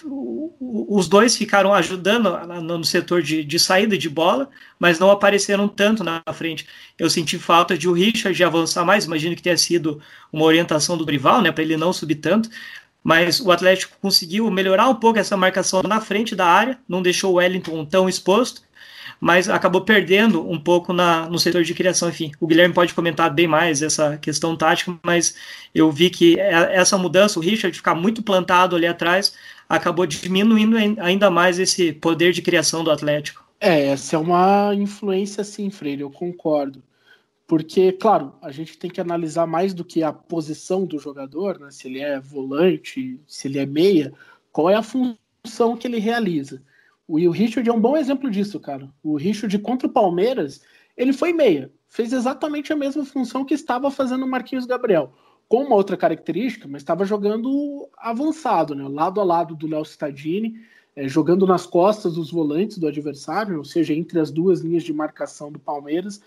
os 0.60 1.08
dois 1.08 1.36
ficaram 1.36 1.74
ajudando 1.74 2.32
no 2.62 2.84
setor 2.86 3.22
de, 3.22 3.44
de, 3.44 3.60
saída 3.60 3.98
de 3.98 4.10
bola, 4.10 4.50
mas 4.82 4.98
não 4.98 5.12
apareceram 5.12 5.68
tanto 5.68 6.04
na 6.04 6.24
frente. 6.34 6.66
Eu 6.98 7.08
senti 7.08 7.38
falta 7.38 7.78
de 7.78 7.88
o 7.88 7.94
Richard 7.94 8.44
avançar 8.44 8.84
mais, 8.84 9.06
imagino 9.06 9.36
que 9.36 9.42
tenha 9.44 9.56
sido 9.56 10.02
uma 10.34 10.44
orientação 10.44 10.98
do 10.98 11.06
rival, 11.06 11.40
né, 11.40 11.52
para 11.52 11.64
ele 11.64 11.78
não 11.78 11.94
subir 11.94 12.16
tanto, 12.16 12.50
mas 13.04 13.40
o 13.40 13.52
Atlético 13.52 13.96
conseguiu 14.02 14.50
melhorar 14.50 14.90
um 14.90 14.96
pouco 14.96 15.20
essa 15.20 15.38
marcação 15.38 15.84
na 15.84 16.02
frente 16.02 16.36
da 16.36 16.48
área, 16.48 16.80
não 16.90 17.00
deixou 17.00 17.34
o 17.34 17.36
Wellington 17.36 17.86
tão 17.86 18.10
exposto, 18.10 18.64
mas 19.20 19.48
acabou 19.48 19.82
perdendo 19.82 20.50
um 20.50 20.60
pouco 20.60 20.94
na, 20.94 21.30
no 21.30 21.38
setor 21.38 21.64
de 21.64 21.76
criação. 21.76 22.10
Enfim, 22.10 22.32
o 22.40 22.48
Guilherme 22.48 22.74
pode 22.74 22.96
comentar 22.96 23.32
bem 23.32 23.46
mais 23.48 23.84
essa 23.84 24.18
questão 24.18 24.58
tática, 24.58 24.98
mas 25.04 25.36
eu 25.76 25.92
vi 25.92 26.10
que 26.10 26.40
é, 26.40 26.76
essa 26.76 26.98
mudança, 26.98 27.38
o 27.38 27.44
Richard 27.44 27.78
ficar 27.78 27.94
muito 27.94 28.24
plantado 28.24 28.76
ali 28.76 28.88
atrás, 28.88 29.36
acabou 29.70 30.08
diminuindo 30.08 30.76
ainda 31.00 31.30
mais 31.30 31.60
esse 31.60 31.94
poder 31.94 32.34
de 32.34 32.42
criação 32.42 32.84
do 32.84 32.90
Atlético. 32.90 33.51
É, 33.64 33.90
essa 33.90 34.16
é 34.16 34.20
uma 34.20 34.74
influência, 34.74 35.44
sim, 35.44 35.70
Freire, 35.70 36.02
eu 36.02 36.10
concordo. 36.10 36.84
Porque, 37.46 37.92
claro, 37.92 38.34
a 38.42 38.52
gente 38.52 38.76
tem 38.76 38.90
que 38.90 39.00
analisar 39.00 39.46
mais 39.46 39.72
do 39.72 39.86
que 39.86 40.02
a 40.02 40.12
posição 40.12 40.84
do 40.84 40.98
jogador, 40.98 41.60
né? 41.60 41.70
se 41.70 41.88
ele 41.88 42.00
é 42.00 42.20
volante, 42.20 43.22
se 43.28 43.48
ele 43.48 43.60
é 43.60 43.66
meia, 43.68 44.14
qual 44.52 44.68
é 44.68 44.74
a 44.74 44.82
função 44.82 45.78
que 45.78 45.88
ele 45.88 46.00
realiza. 46.00 46.64
O 47.08 47.16
Will 47.16 47.30
Richard 47.30 47.70
é 47.70 47.74
um 47.74 47.80
bom 47.80 47.96
exemplo 47.96 48.32
disso, 48.32 48.60
cara. 48.60 48.90
O 49.04 49.16
Richard 49.16 49.56
contra 49.60 49.88
o 49.88 49.92
Palmeiras, 49.92 50.62
ele 50.98 51.14
foi 51.14 51.32
meia. 51.32 51.72
Fez 51.88 52.14
exatamente 52.14 52.74
a 52.74 52.76
mesma 52.76 53.06
função 53.06 53.46
que 53.46 53.54
estava 53.54 53.92
fazendo 53.92 54.26
o 54.26 54.30
Marquinhos 54.30 54.66
Gabriel. 54.66 55.14
Com 55.48 55.66
uma 55.66 55.76
outra 55.76 55.96
característica, 55.96 56.68
mas 56.68 56.82
estava 56.82 57.06
jogando 57.06 57.88
avançado, 57.96 58.74
né? 58.74 58.88
lado 58.88 59.22
a 59.22 59.24
lado 59.24 59.56
do 59.56 59.68
Léo 59.68 59.86
Cittadini, 59.86 60.56
é, 60.96 61.08
jogando 61.08 61.48
nas 61.48 61.66
costas 61.66 62.16
dos 62.16 62.32
volantes 62.32 62.78
do 62.78 62.88
adversário, 62.88 63.58
ou 63.58 63.64
seja, 63.64 63.94
entre 63.94 64.20
as 64.20 64.32
duas 64.32 64.62
linhas 64.62 64.84
de 64.84 64.94
marcação 64.94 65.52
do 65.52 65.60
Palmeiras, 65.60 66.22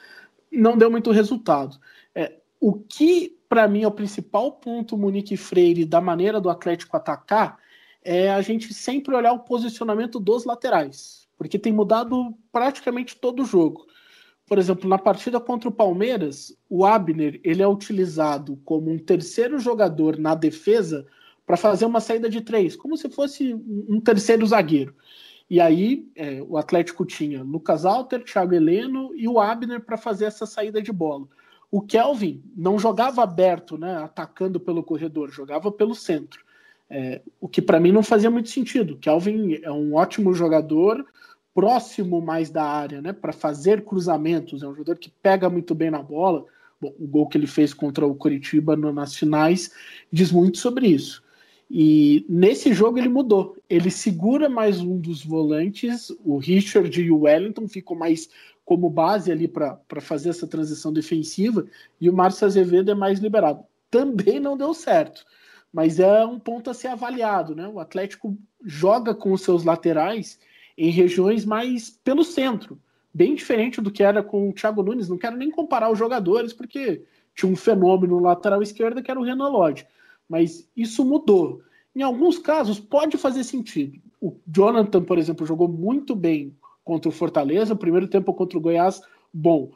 não 0.50 0.76
deu 0.76 0.90
muito 0.90 1.10
resultado. 1.10 1.78
É, 2.14 2.36
o 2.60 2.72
que, 2.72 3.36
para 3.48 3.68
mim, 3.68 3.82
é 3.82 3.86
o 3.86 3.92
principal 3.92 4.52
ponto, 4.52 4.96
Monique 4.96 5.36
Freire, 5.36 5.84
da 5.84 6.00
maneira 6.00 6.40
do 6.40 6.48
Atlético 6.48 6.96
atacar, 6.96 7.58
é 8.02 8.30
a 8.30 8.40
gente 8.40 8.72
sempre 8.72 9.14
olhar 9.14 9.32
o 9.32 9.40
posicionamento 9.40 10.20
dos 10.20 10.44
laterais, 10.44 11.26
porque 11.36 11.58
tem 11.58 11.72
mudado 11.72 12.34
praticamente 12.52 13.16
todo 13.16 13.42
o 13.42 13.46
jogo. 13.46 13.86
Por 14.46 14.58
exemplo, 14.58 14.88
na 14.88 14.98
partida 14.98 15.40
contra 15.40 15.70
o 15.70 15.72
Palmeiras, 15.72 16.54
o 16.68 16.84
Abner 16.84 17.40
ele 17.42 17.62
é 17.62 17.68
utilizado 17.68 18.58
como 18.64 18.90
um 18.90 18.98
terceiro 18.98 19.58
jogador 19.58 20.18
na 20.18 20.34
defesa 20.34 21.06
para 21.46 21.56
fazer 21.56 21.84
uma 21.84 22.00
saída 22.00 22.28
de 22.28 22.40
três, 22.40 22.74
como 22.74 22.96
se 22.96 23.08
fosse 23.08 23.54
um 23.54 24.00
terceiro 24.00 24.46
zagueiro. 24.46 24.94
E 25.48 25.60
aí 25.60 26.08
é, 26.16 26.42
o 26.42 26.56
Atlético 26.56 27.04
tinha 27.04 27.42
Lucas 27.42 27.84
Alter, 27.84 28.24
Thiago 28.24 28.54
Heleno 28.54 29.14
e 29.14 29.28
o 29.28 29.38
Abner 29.38 29.80
para 29.80 29.96
fazer 29.96 30.24
essa 30.24 30.46
saída 30.46 30.80
de 30.80 30.92
bola. 30.92 31.26
O 31.70 31.82
Kelvin 31.82 32.42
não 32.56 32.78
jogava 32.78 33.22
aberto, 33.22 33.76
né, 33.76 33.96
atacando 33.96 34.60
pelo 34.60 34.82
corredor, 34.82 35.30
jogava 35.30 35.72
pelo 35.72 35.94
centro. 35.94 36.44
É, 36.88 37.20
o 37.40 37.48
que 37.48 37.60
para 37.60 37.80
mim 37.80 37.92
não 37.92 38.02
fazia 38.02 38.30
muito 38.30 38.48
sentido. 38.48 38.96
Kelvin 38.98 39.58
é 39.62 39.72
um 39.72 39.94
ótimo 39.94 40.32
jogador, 40.32 41.04
próximo 41.52 42.20
mais 42.20 42.48
da 42.48 42.64
área, 42.64 43.02
né, 43.02 43.12
para 43.12 43.32
fazer 43.32 43.84
cruzamentos. 43.84 44.62
É 44.62 44.68
um 44.68 44.74
jogador 44.74 44.98
que 44.98 45.10
pega 45.10 45.50
muito 45.50 45.74
bem 45.74 45.90
na 45.90 46.02
bola. 46.02 46.44
Bom, 46.80 46.94
o 46.98 47.06
gol 47.06 47.28
que 47.28 47.36
ele 47.36 47.46
fez 47.46 47.74
contra 47.74 48.06
o 48.06 48.14
Curitiba 48.14 48.76
no, 48.76 48.92
nas 48.92 49.14
finais 49.16 49.72
diz 50.12 50.30
muito 50.30 50.58
sobre 50.58 50.86
isso. 50.86 51.23
E 51.70 52.24
nesse 52.28 52.72
jogo 52.72 52.98
ele 52.98 53.08
mudou. 53.08 53.56
Ele 53.68 53.90
segura 53.90 54.48
mais 54.48 54.80
um 54.80 54.98
dos 54.98 55.24
volantes, 55.24 56.10
o 56.24 56.36
Richard 56.36 57.00
e 57.00 57.10
o 57.10 57.20
Wellington 57.20 57.66
ficam 57.66 57.96
mais 57.96 58.28
como 58.64 58.88
base 58.88 59.30
ali 59.30 59.46
para 59.46 60.00
fazer 60.00 60.30
essa 60.30 60.46
transição 60.46 60.92
defensiva, 60.92 61.66
e 62.00 62.08
o 62.08 62.12
Márcio 62.12 62.46
Azevedo 62.46 62.90
é 62.90 62.94
mais 62.94 63.18
liberado. 63.18 63.62
Também 63.90 64.40
não 64.40 64.56
deu 64.56 64.72
certo, 64.72 65.24
mas 65.72 66.00
é 66.00 66.24
um 66.24 66.38
ponto 66.38 66.70
a 66.70 66.74
ser 66.74 66.88
avaliado. 66.88 67.54
Né? 67.54 67.68
O 67.68 67.78
Atlético 67.78 68.36
joga 68.64 69.14
com 69.14 69.32
os 69.32 69.42
seus 69.42 69.64
laterais 69.64 70.38
em 70.76 70.90
regiões 70.90 71.44
mais 71.44 71.90
pelo 71.90 72.24
centro, 72.24 72.80
bem 73.12 73.34
diferente 73.34 73.80
do 73.80 73.90
que 73.90 74.02
era 74.02 74.22
com 74.22 74.48
o 74.48 74.52
Thiago 74.52 74.82
Nunes. 74.82 75.08
Não 75.08 75.18
quero 75.18 75.36
nem 75.36 75.50
comparar 75.50 75.90
os 75.90 75.98
jogadores, 75.98 76.52
porque 76.52 77.02
tinha 77.34 77.50
um 77.50 77.56
fenômeno 77.56 78.16
no 78.16 78.22
lateral 78.22 78.62
esquerdo 78.62 79.02
que 79.02 79.10
era 79.10 79.20
o 79.20 79.24
Renan 79.24 79.48
Lodge, 79.48 79.86
mas 80.28 80.68
isso 80.76 81.04
mudou. 81.04 81.60
Em 81.94 82.02
alguns 82.02 82.38
casos 82.38 82.80
pode 82.80 83.16
fazer 83.16 83.44
sentido. 83.44 84.00
O 84.20 84.36
Jonathan, 84.46 85.02
por 85.02 85.18
exemplo, 85.18 85.46
jogou 85.46 85.68
muito 85.68 86.16
bem 86.16 86.54
contra 86.84 87.08
o 87.08 87.12
Fortaleza, 87.12 87.76
primeiro 87.76 88.08
tempo 88.08 88.32
contra 88.34 88.58
o 88.58 88.60
Goiás, 88.60 89.00
bom. 89.32 89.70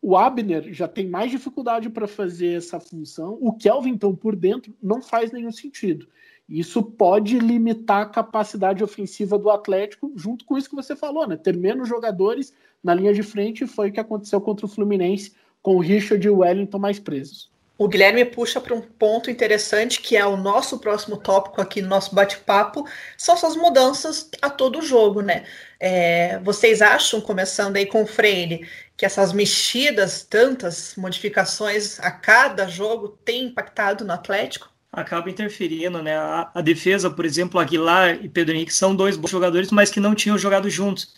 O 0.00 0.16
Abner 0.16 0.72
já 0.72 0.86
tem 0.86 1.08
mais 1.08 1.30
dificuldade 1.30 1.88
para 1.88 2.06
fazer 2.06 2.58
essa 2.58 2.78
função. 2.78 3.38
O 3.40 3.52
Kelvin, 3.54 3.90
então, 3.90 4.14
por 4.14 4.36
dentro, 4.36 4.74
não 4.82 5.00
faz 5.00 5.32
nenhum 5.32 5.50
sentido. 5.50 6.06
Isso 6.46 6.82
pode 6.82 7.38
limitar 7.38 8.02
a 8.02 8.06
capacidade 8.06 8.84
ofensiva 8.84 9.38
do 9.38 9.48
Atlético, 9.48 10.12
junto 10.14 10.44
com 10.44 10.58
isso 10.58 10.68
que 10.68 10.76
você 10.76 10.94
falou, 10.94 11.26
né? 11.26 11.36
Ter 11.36 11.56
menos 11.56 11.88
jogadores 11.88 12.52
na 12.82 12.94
linha 12.94 13.14
de 13.14 13.22
frente 13.22 13.66
foi 13.66 13.88
o 13.88 13.92
que 13.92 14.00
aconteceu 14.00 14.40
contra 14.42 14.66
o 14.66 14.68
Fluminense, 14.68 15.32
com 15.62 15.76
o 15.76 15.80
Richard 15.80 16.24
e 16.26 16.28
o 16.28 16.38
Wellington 16.40 16.78
mais 16.78 16.98
presos. 16.98 17.50
O 17.76 17.88
Guilherme 17.88 18.24
puxa 18.24 18.60
para 18.60 18.74
um 18.74 18.80
ponto 18.80 19.28
interessante 19.28 20.00
que 20.00 20.16
é 20.16 20.24
o 20.24 20.36
nosso 20.36 20.78
próximo 20.78 21.16
tópico 21.16 21.60
aqui 21.60 21.82
no 21.82 21.88
nosso 21.88 22.14
bate-papo, 22.14 22.86
são 23.16 23.34
essas 23.34 23.56
mudanças 23.56 24.30
a 24.40 24.48
todo 24.48 24.80
jogo, 24.80 25.20
né? 25.22 25.44
É, 25.80 26.38
vocês 26.38 26.80
acham, 26.80 27.20
começando 27.20 27.76
aí 27.76 27.84
com 27.84 28.04
o 28.04 28.06
Freire, 28.06 28.68
que 28.96 29.04
essas 29.04 29.32
mexidas, 29.32 30.22
tantas 30.22 30.94
modificações 30.96 31.98
a 31.98 32.12
cada 32.12 32.68
jogo, 32.68 33.08
têm 33.24 33.46
impactado 33.46 34.04
no 34.04 34.12
Atlético? 34.12 34.70
Acaba 34.92 35.28
interferindo, 35.28 36.00
né? 36.00 36.16
A, 36.16 36.52
a 36.54 36.60
defesa, 36.60 37.10
por 37.10 37.24
exemplo, 37.24 37.58
Aguilar 37.58 38.24
e 38.24 38.28
Pedro 38.28 38.54
Henrique 38.54 38.72
são 38.72 38.94
dois 38.94 39.16
bons 39.16 39.30
jogadores, 39.30 39.72
mas 39.72 39.90
que 39.90 39.98
não 39.98 40.14
tinham 40.14 40.38
jogado 40.38 40.70
juntos. 40.70 41.12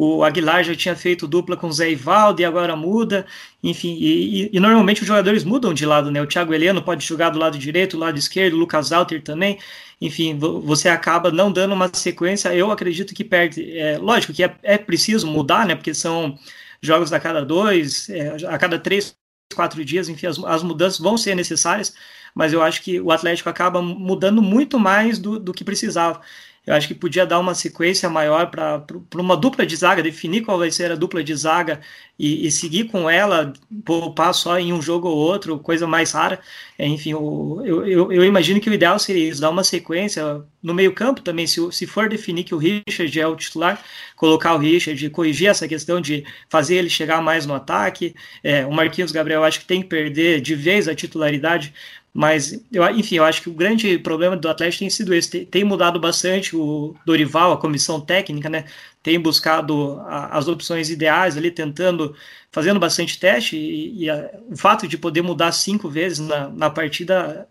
O 0.00 0.22
Aguilar 0.22 0.62
já 0.62 0.76
tinha 0.76 0.94
feito 0.94 1.26
dupla 1.26 1.56
com 1.56 1.66
o 1.66 1.72
Zé 1.72 1.90
Ivaldo 1.90 2.40
e 2.40 2.44
agora 2.44 2.76
muda. 2.76 3.26
Enfim, 3.60 3.96
e, 3.98 4.44
e, 4.44 4.50
e, 4.52 4.60
normalmente 4.60 5.00
os 5.00 5.08
jogadores 5.08 5.42
mudam 5.42 5.74
de 5.74 5.84
lado, 5.84 6.08
né? 6.08 6.22
O 6.22 6.26
Thiago 6.26 6.54
Heleno 6.54 6.80
pode 6.80 7.04
jogar 7.04 7.30
do 7.30 7.38
lado 7.40 7.58
direito, 7.58 7.96
do 7.96 8.00
lado 8.00 8.16
esquerdo, 8.16 8.54
o 8.54 8.58
Lucas 8.58 8.92
Alter 8.92 9.20
também. 9.20 9.58
Enfim, 10.00 10.38
você 10.38 10.88
acaba 10.88 11.32
não 11.32 11.50
dando 11.50 11.74
uma 11.74 11.90
sequência. 11.92 12.54
Eu 12.54 12.70
acredito 12.70 13.12
que 13.12 13.24
perde. 13.24 13.76
É, 13.76 13.98
lógico 13.98 14.32
que 14.32 14.44
é, 14.44 14.54
é 14.62 14.78
preciso 14.78 15.26
mudar, 15.26 15.66
né? 15.66 15.74
Porque 15.74 15.92
são 15.92 16.38
jogos 16.80 17.12
a 17.12 17.18
cada 17.18 17.44
dois, 17.44 18.08
é, 18.08 18.36
a 18.46 18.56
cada 18.56 18.78
três, 18.78 19.16
quatro 19.52 19.84
dias, 19.84 20.08
enfim, 20.08 20.28
as, 20.28 20.38
as, 20.44 20.62
mudanças 20.62 21.00
vão 21.00 21.18
ser 21.18 21.34
necessárias, 21.34 21.92
mas 22.34 22.52
eu 22.52 22.62
acho 22.62 22.82
que 22.82 23.00
o 23.00 23.10
Atlético 23.10 23.48
acaba 23.48 23.82
mudando 23.82 24.40
muito 24.40 24.78
mais 24.78 25.18
do, 25.18 25.40
do 25.40 25.52
que 25.52 25.64
precisava. 25.64 26.20
Eu 26.66 26.74
acho 26.74 26.86
que 26.86 26.94
podia 26.94 27.24
dar 27.24 27.38
uma 27.38 27.54
sequência 27.54 28.10
maior 28.10 28.50
para 28.50 28.84
uma 29.14 29.36
dupla 29.36 29.64
de 29.64 29.74
zaga, 29.74 30.02
definir 30.02 30.42
qual 30.42 30.58
vai 30.58 30.70
ser 30.70 30.92
a 30.92 30.94
dupla 30.94 31.24
de 31.24 31.34
zaga 31.34 31.80
e, 32.18 32.46
e 32.46 32.50
seguir 32.50 32.84
com 32.84 33.08
ela, 33.08 33.52
poupar 33.84 34.34
só 34.34 34.58
em 34.58 34.72
um 34.72 34.82
jogo 34.82 35.08
ou 35.08 35.16
outro, 35.16 35.58
coisa 35.58 35.86
mais 35.86 36.12
rara. 36.12 36.40
É, 36.78 36.86
enfim, 36.86 37.12
eu, 37.12 37.62
eu, 37.64 38.12
eu, 38.12 38.24
imagino 38.24 38.60
que 38.60 38.68
o 38.68 38.74
ideal 38.74 38.98
seria 38.98 39.28
isso, 39.30 39.40
dar 39.40 39.50
uma 39.50 39.64
sequência 39.64 40.44
no 40.62 40.74
meio-campo 40.74 41.22
também, 41.22 41.46
se, 41.46 41.60
se 41.72 41.86
for 41.86 42.08
definir 42.08 42.44
que 42.44 42.54
o 42.54 42.58
Richard 42.58 43.18
é 43.18 43.26
o 43.26 43.36
titular, 43.36 43.82
colocar 44.16 44.54
o 44.54 44.58
Richard, 44.58 45.08
corrigir 45.10 45.48
essa 45.48 45.66
questão 45.66 46.00
de 46.00 46.24
fazer 46.50 46.76
ele 46.76 46.90
chegar 46.90 47.22
mais 47.22 47.46
no 47.46 47.54
ataque. 47.54 48.14
É, 48.42 48.66
o 48.66 48.72
Marquinhos 48.72 49.12
Gabriel 49.12 49.44
acho 49.44 49.60
que 49.60 49.66
tem 49.66 49.82
que 49.82 49.88
perder 49.88 50.40
de 50.40 50.54
vez 50.54 50.86
a 50.88 50.94
titularidade 50.94 51.72
mas, 52.20 52.60
eu, 52.72 52.84
enfim, 52.90 53.14
eu 53.14 53.24
acho 53.24 53.40
que 53.40 53.48
o 53.48 53.52
grande 53.52 53.96
problema 53.96 54.36
do 54.36 54.48
Atlético 54.48 54.80
tem 54.80 54.90
sido 54.90 55.14
esse. 55.14 55.30
Tem, 55.30 55.44
tem 55.44 55.62
mudado 55.62 56.00
bastante 56.00 56.56
o 56.56 56.96
Dorival, 57.06 57.52
a 57.52 57.56
comissão 57.56 58.00
técnica, 58.00 58.48
né? 58.48 58.64
Tem 59.00 59.20
buscado 59.20 60.00
a, 60.00 60.36
as 60.36 60.48
opções 60.48 60.90
ideais 60.90 61.36
ali, 61.36 61.48
tentando, 61.48 62.16
fazendo 62.50 62.80
bastante 62.80 63.20
teste. 63.20 63.56
E, 63.56 64.02
e 64.02 64.10
a, 64.10 64.32
o 64.50 64.56
fato 64.56 64.88
de 64.88 64.98
poder 64.98 65.22
mudar 65.22 65.52
cinco 65.52 65.88
vezes 65.88 66.18
na, 66.18 66.48
na 66.48 66.68
partida 66.68 67.46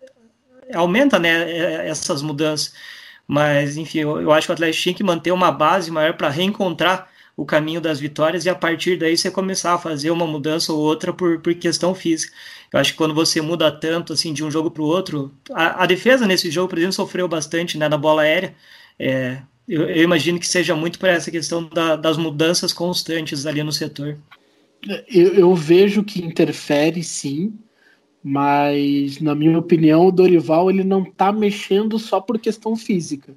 aumenta, 0.74 1.17
né? 1.17 1.50
É, 1.50 1.88
essas 1.88 2.21
mudanças. 2.21 2.74
Mas, 3.25 3.77
enfim, 3.77 4.00
eu, 4.00 4.21
eu 4.21 4.33
acho 4.33 4.47
que 4.47 4.51
o 4.51 4.53
Atlético 4.53 4.83
tinha 4.83 4.95
que 4.95 5.03
manter 5.03 5.31
uma 5.31 5.50
base 5.50 5.89
maior 5.89 6.15
para 6.17 6.27
reencontrar 6.27 7.09
o 7.38 7.46
caminho 7.46 7.79
das 7.79 8.00
vitórias 8.00 8.46
e 8.46 8.50
a 8.50 8.56
partir 8.56 8.98
daí 8.98 9.15
você 9.15 9.29
começar 9.29 9.75
a 9.75 9.77
fazer 9.77 10.10
uma 10.10 10.25
mudança 10.25 10.74
ou 10.74 10.79
outra 10.79 11.13
por, 11.13 11.39
por 11.39 11.53
questão 11.53 11.94
física. 11.94 12.34
Eu 12.74 12.79
acho 12.79 12.94
que 12.94 12.98
quando 12.98 13.13
você 13.13 13.39
muda 13.41 13.72
tanto 13.72 14.12
assim 14.12 14.34
de 14.34 14.44
um 14.44 14.50
jogo 14.50 14.72
para 14.72 14.82
o 14.82 14.88
outro, 14.88 15.32
a, 15.53 15.84
a, 15.84 15.86
defesa 15.86 16.25
nesse 16.25 16.50
jogo, 16.50 16.70
por 16.70 16.79
exemplo, 16.79 16.94
sofreu 16.94 17.27
bastante 17.27 17.77
né, 17.77 17.88
na 17.88 17.98
bola 17.98 18.24
aérea. 18.24 18.56
É, 18.98 19.38
eu, 19.67 19.84
eu, 19.84 20.03
imagino 20.03 20.39
que 20.39 20.48
seja 20.48 20.75
muito 20.75 20.98
por 20.98 21.08
essa 21.08 21.29
questão 21.29 21.63
da, 21.70 21.96
das 21.96 22.17
mudanças 22.17 22.74
constantes 22.74 23.46
ali 23.46 23.62
no 23.62 23.72
setor. 23.72 24.17
Eu, 25.08 25.34
eu, 25.36 25.56
vejo 25.56 26.03
que 26.03 26.25
interfere 26.25 27.03
sim, 27.03 27.53
mas 28.24 29.22
na 29.22 29.36
minha 29.36 29.60
opinião 29.60 30.08
o 30.08 30.12
Dorival 30.12 30.72
ele 30.72 30.84
não 30.84 31.03
está 31.03 31.32
mexendo 31.32 32.00
só 32.00 32.20
por 32.20 32.39
questão 32.39 32.75
física 32.75 33.36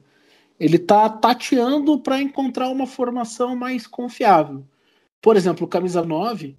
ele 0.60 0.76
está 0.76 1.08
tateando 1.08 1.98
para 1.98 2.20
encontrar 2.20 2.68
uma 2.68 2.86
formação 2.86 3.56
mais 3.56 3.86
confiável. 3.86 4.62
Por 5.22 5.34
exemplo, 5.34 5.66
camisa 5.66 6.02
9 6.02 6.54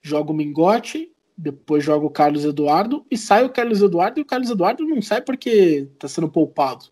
joga 0.00 0.32
o 0.32 0.34
Mingote, 0.34 1.12
depois 1.36 1.84
joga 1.84 2.06
o 2.06 2.10
Carlos 2.10 2.46
Eduardo 2.46 3.04
e 3.10 3.16
sai 3.16 3.44
o 3.44 3.50
Carlos 3.50 3.82
Eduardo 3.82 4.18
e 4.18 4.22
o 4.22 4.24
Carlos 4.24 4.48
Eduardo 4.48 4.84
não 4.84 5.02
sai 5.02 5.20
porque 5.20 5.86
está 5.92 6.08
sendo 6.08 6.30
poupado. 6.30 6.86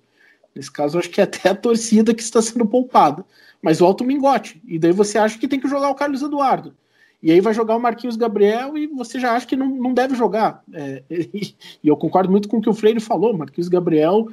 Nesse 0.54 0.70
caso, 0.70 0.98
acho 0.98 1.08
que 1.08 1.20
é 1.20 1.24
até 1.24 1.48
a 1.48 1.54
torcida 1.54 2.12
que 2.12 2.22
está 2.22 2.42
sendo 2.42 2.66
poupada. 2.66 3.24
Mas 3.62 3.78
volta 3.78 4.04
o 4.04 4.06
Mingote. 4.06 4.60
E 4.66 4.78
daí 4.78 4.92
você 4.92 5.16
acha 5.16 5.38
que 5.38 5.48
tem 5.48 5.60
que 5.60 5.68
jogar 5.68 5.90
o 5.90 5.94
Carlos 5.94 6.22
Eduardo. 6.22 6.74
E 7.22 7.30
aí 7.30 7.40
vai 7.40 7.54
jogar 7.54 7.76
o 7.76 7.80
Marquinhos 7.80 8.16
Gabriel 8.16 8.76
e 8.76 8.86
você 8.86 9.20
já 9.20 9.32
acha 9.32 9.46
que 9.46 9.56
não, 9.56 9.68
não 9.68 9.94
deve 9.94 10.14
jogar. 10.14 10.62
É, 10.72 11.02
e, 11.10 11.54
e 11.84 11.88
eu 11.88 11.96
concordo 11.96 12.30
muito 12.30 12.48
com 12.48 12.58
o 12.58 12.60
que 12.60 12.68
o 12.68 12.74
Freire 12.74 13.00
falou. 13.00 13.36
Marquinhos 13.36 13.68
Gabriel 13.68 14.26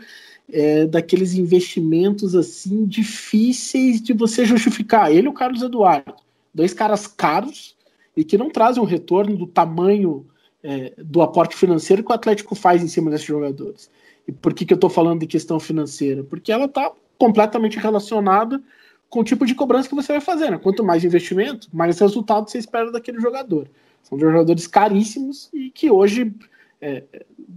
é, 0.51 0.85
daqueles 0.85 1.33
investimentos 1.33 2.35
assim 2.35 2.85
difíceis 2.85 4.01
de 4.01 4.13
você 4.13 4.45
justificar. 4.45 5.11
Ele 5.11 5.27
e 5.27 5.29
o 5.29 5.33
Carlos 5.33 5.61
Eduardo, 5.61 6.15
dois 6.53 6.73
caras 6.73 7.07
caros 7.07 7.75
e 8.15 8.23
que 8.23 8.37
não 8.37 8.49
trazem 8.49 8.81
um 8.81 8.85
retorno 8.85 9.35
do 9.35 9.45
tamanho 9.45 10.25
é, 10.63 10.93
do 10.97 11.21
aporte 11.21 11.55
financeiro 11.55 12.03
que 12.03 12.11
o 12.11 12.15
Atlético 12.15 12.55
faz 12.55 12.83
em 12.83 12.87
cima 12.87 13.11
desses 13.11 13.27
jogadores. 13.27 13.89
E 14.27 14.31
por 14.31 14.53
que, 14.53 14.65
que 14.65 14.73
eu 14.73 14.77
estou 14.77 14.89
falando 14.89 15.19
de 15.19 15.27
questão 15.27 15.59
financeira? 15.59 16.23
Porque 16.23 16.51
ela 16.51 16.65
está 16.65 16.91
completamente 17.17 17.77
relacionada 17.77 18.61
com 19.09 19.21
o 19.21 19.23
tipo 19.23 19.45
de 19.45 19.55
cobrança 19.55 19.87
que 19.87 19.95
você 19.95 20.13
vai 20.13 20.21
fazer. 20.21 20.51
Né? 20.51 20.57
Quanto 20.57 20.83
mais 20.83 21.03
investimento, 21.03 21.69
mais 21.71 21.99
resultado 21.99 22.49
você 22.49 22.57
espera 22.57 22.91
daquele 22.91 23.19
jogador. 23.19 23.69
São 24.03 24.19
jogadores 24.19 24.67
caríssimos 24.67 25.49
e 25.53 25.69
que 25.69 25.89
hoje 25.89 26.33
é, 26.81 27.03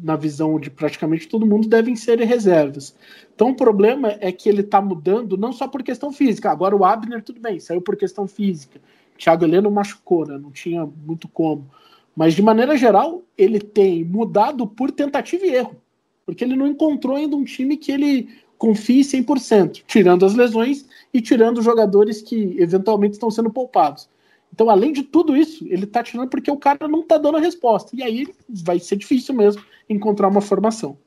na 0.03 0.17
visão 0.17 0.59
de 0.59 0.71
praticamente 0.71 1.29
todo 1.29 1.47
mundo, 1.47 1.69
devem 1.69 1.95
ser 1.97 2.19
reservas. 2.21 2.95
Então 3.35 3.51
o 3.51 3.57
problema 3.57 4.17
é 4.21 4.33
que 4.33 4.49
ele 4.49 4.63
está 4.63 4.81
mudando 4.81 5.37
não 5.37 5.53
só 5.53 5.69
por 5.69 5.83
questão 5.83 6.13
física. 6.13 6.51
Agora 6.51 6.77
o 6.77 6.85
Abner, 6.85 7.23
tudo 7.23 7.41
bem, 7.41 7.61
saiu 7.61 7.81
por 7.81 7.97
questão 7.97 8.27
física. 8.27 8.81
Thiago 9.17 9.45
Heleno 9.45 9.71
machucou, 9.71 10.27
né? 10.27 10.39
não 10.39 10.51
tinha 10.51 10.87
muito 10.87 11.29
como. 11.29 11.71
Mas 12.17 12.35
de 12.35 12.43
maneira 12.43 12.77
geral, 12.77 13.23
ele 13.37 13.61
tem 13.61 14.05
mudado 14.05 14.67
por 14.67 14.91
tentativa 14.91 15.45
e 15.45 15.55
erro. 15.55 15.77
Porque 16.25 16.45
ele 16.45 16.57
não 16.57 16.67
encontrou 16.67 17.17
ainda 17.17 17.37
um 17.37 17.45
time 17.45 17.77
que 17.77 17.93
ele 17.93 18.29
confie 18.57 19.01
100%, 19.01 19.85
tirando 19.87 20.25
as 20.27 20.35
lesões 20.35 20.87
e 21.13 21.21
tirando 21.21 21.59
os 21.59 21.65
jogadores 21.65 22.21
que 22.21 22.57
eventualmente 22.59 23.15
estão 23.15 23.31
sendo 23.31 23.51
poupados. 23.51 24.09
Então, 24.53 24.69
além 24.69 24.93
de 24.93 25.03
tudo 25.03 25.37
isso, 25.37 25.67
ele 25.69 25.87
tá 25.87 26.03
tirando 26.03 26.29
porque 26.29 26.51
o 26.51 26.57
cara 26.57 26.89
não 26.89 27.03
tá 27.03 27.17
dando 27.19 27.39
a 27.39 27.41
resposta. 27.41 27.95
E 27.95 28.03
aí 28.03 28.29
vai 28.49 28.79
ser 28.79 28.97
difícil 28.97 29.35
mesmo 29.35 29.63
encontrar 29.89 30.29
uma 30.29 30.41
formação. 30.41 30.99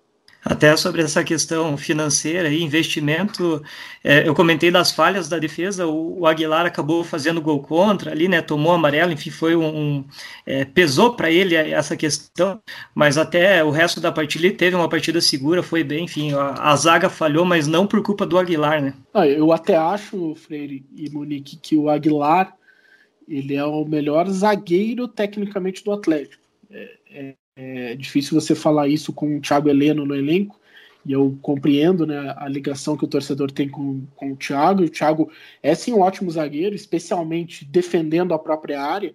Até 0.45 0.75
sobre 0.75 1.01
essa 1.01 1.23
questão 1.23 1.77
financeira 1.77 2.49
e 2.49 2.61
investimento, 2.61 3.63
é, 4.03 4.27
eu 4.27 4.35
comentei 4.35 4.69
das 4.69 4.91
falhas 4.91 5.29
da 5.29 5.39
defesa, 5.39 5.87
o, 5.87 6.19
o, 6.19 6.27
Aguilar 6.27 6.65
acabou 6.65 7.01
fazendo 7.01 7.41
gol 7.41 7.61
contra 7.61 8.11
ali, 8.11 8.27
né, 8.27 8.41
tomou 8.41 8.73
amarelo, 8.73 9.13
enfim, 9.13 9.29
foi 9.29 9.55
um, 9.55 9.65
um 9.65 10.05
é, 10.45 10.65
pesou 10.65 11.13
para 11.13 11.31
ele 11.31 11.55
essa 11.55 11.95
questão, 11.95 12.59
mas 12.93 13.17
até 13.17 13.63
o 13.63 13.69
resto 13.69 14.01
da 14.01 14.11
partida 14.11 14.45
ele 14.45 14.55
teve 14.55 14.75
uma 14.75 14.89
partida 14.89 15.21
segura, 15.21 15.63
foi 15.63 15.81
bem, 15.81 16.03
enfim, 16.03 16.33
a, 16.33 16.71
a 16.71 16.75
zaga 16.75 17.09
falhou, 17.09 17.45
mas 17.45 17.65
não 17.65 17.87
por 17.87 18.03
culpa 18.03 18.25
do 18.25 18.37
Aguilar, 18.37 18.81
né. 18.81 18.93
Ah, 19.13 19.25
eu 19.25 19.53
até 19.53 19.77
acho, 19.77 20.35
Freire 20.35 20.85
e 20.93 21.09
Monique, 21.09 21.55
que 21.55 21.77
o 21.77 21.89
Aguilar 21.89 22.53
ele 23.27 23.55
é 23.55 23.65
o 23.65 23.85
melhor 23.85 24.29
zagueiro 24.29 25.07
tecnicamente 25.07 25.83
do 25.83 25.91
Atlético. 25.91 26.43
É, 26.69 26.97
é, 27.09 27.35
é 27.55 27.95
difícil 27.95 28.39
você 28.39 28.55
falar 28.55 28.87
isso 28.87 29.13
com 29.13 29.37
o 29.37 29.41
Thiago 29.41 29.69
Heleno 29.69 30.05
no 30.05 30.15
elenco, 30.15 30.59
E 31.05 31.11
eu 31.11 31.37
compreendo 31.41 32.05
né, 32.07 32.33
a 32.37 32.47
ligação 32.47 32.95
que 32.97 33.05
o 33.05 33.07
torcedor 33.07 33.51
tem 33.51 33.69
com, 33.69 34.05
com 34.15 34.31
o 34.31 34.35
Thiago. 34.35 34.83
E 34.83 34.85
o 34.85 34.89
Thiago 34.89 35.31
é 35.61 35.75
sim 35.75 35.93
um 35.93 36.01
ótimo 36.01 36.31
zagueiro, 36.31 36.75
especialmente 36.75 37.65
defendendo 37.65 38.33
a 38.33 38.39
própria 38.39 38.81
área. 38.81 39.13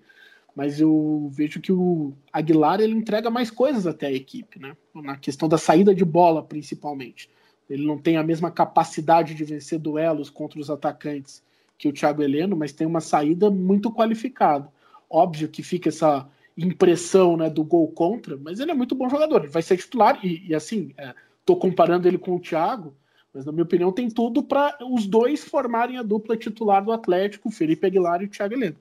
Mas 0.55 0.81
eu 0.81 1.31
vejo 1.33 1.61
que 1.61 1.73
o 1.73 2.13
Aguilar 2.33 2.81
ele 2.81 2.95
entrega 2.95 3.31
mais 3.31 3.51
coisas 3.51 3.87
até 3.87 4.09
a 4.09 4.13
equipe, 4.13 4.59
né? 4.59 4.77
Na 4.95 5.17
questão 5.17 5.49
da 5.49 5.57
saída 5.57 5.95
de 5.95 6.05
bola, 6.05 6.43
principalmente. 6.43 7.31
Ele 7.71 7.87
não 7.87 7.99
tem 7.99 8.17
a 8.17 8.25
mesma 8.25 8.51
capacidade 8.51 9.35
de 9.35 9.45
vencer 9.45 9.79
duelos 9.79 10.31
contra 10.31 10.59
os 10.59 10.69
atacantes 10.71 11.43
que 11.79 11.89
o 11.89 11.93
Thiago 11.93 12.23
Heleno, 12.23 12.57
mas 12.57 12.73
tem 12.73 12.87
uma 12.87 13.01
saída 13.01 13.49
muito 13.49 13.91
qualificada. 13.93 14.69
Óbvio 15.09 15.49
que 15.49 15.63
fica 15.63 15.89
essa 15.89 16.29
impressão 16.57 17.37
né, 17.37 17.49
do 17.49 17.63
gol 17.63 17.87
contra, 17.93 18.37
mas 18.37 18.59
ele 18.59 18.73
é 18.73 18.75
muito 18.75 18.97
bom 18.97 19.09
jogador, 19.09 19.43
ele 19.43 19.53
vai 19.53 19.63
ser 19.63 19.77
titular, 19.77 20.19
e, 20.25 20.49
e 20.49 20.55
assim, 20.55 20.93
estou 21.41 21.57
é, 21.57 21.61
comparando 21.61 22.09
ele 22.09 22.19
com 22.19 22.35
o 22.35 22.41
Thiago, 22.41 22.95
mas 23.33 23.45
na 23.45 23.53
minha 23.53 23.63
opinião 23.63 23.93
tem 23.93 24.11
tudo 24.11 24.43
para 24.43 24.77
os 24.83 25.07
dois 25.07 25.45
formarem 25.45 25.99
a 25.99 26.03
dupla 26.03 26.37
titular 26.37 26.85
do 26.85 26.91
Atlético, 26.91 27.51
Felipe 27.51 27.87
Aguilar 27.87 28.21
e 28.21 28.25
o 28.25 28.29
Thiago 28.29 28.55
Heleno. 28.55 28.77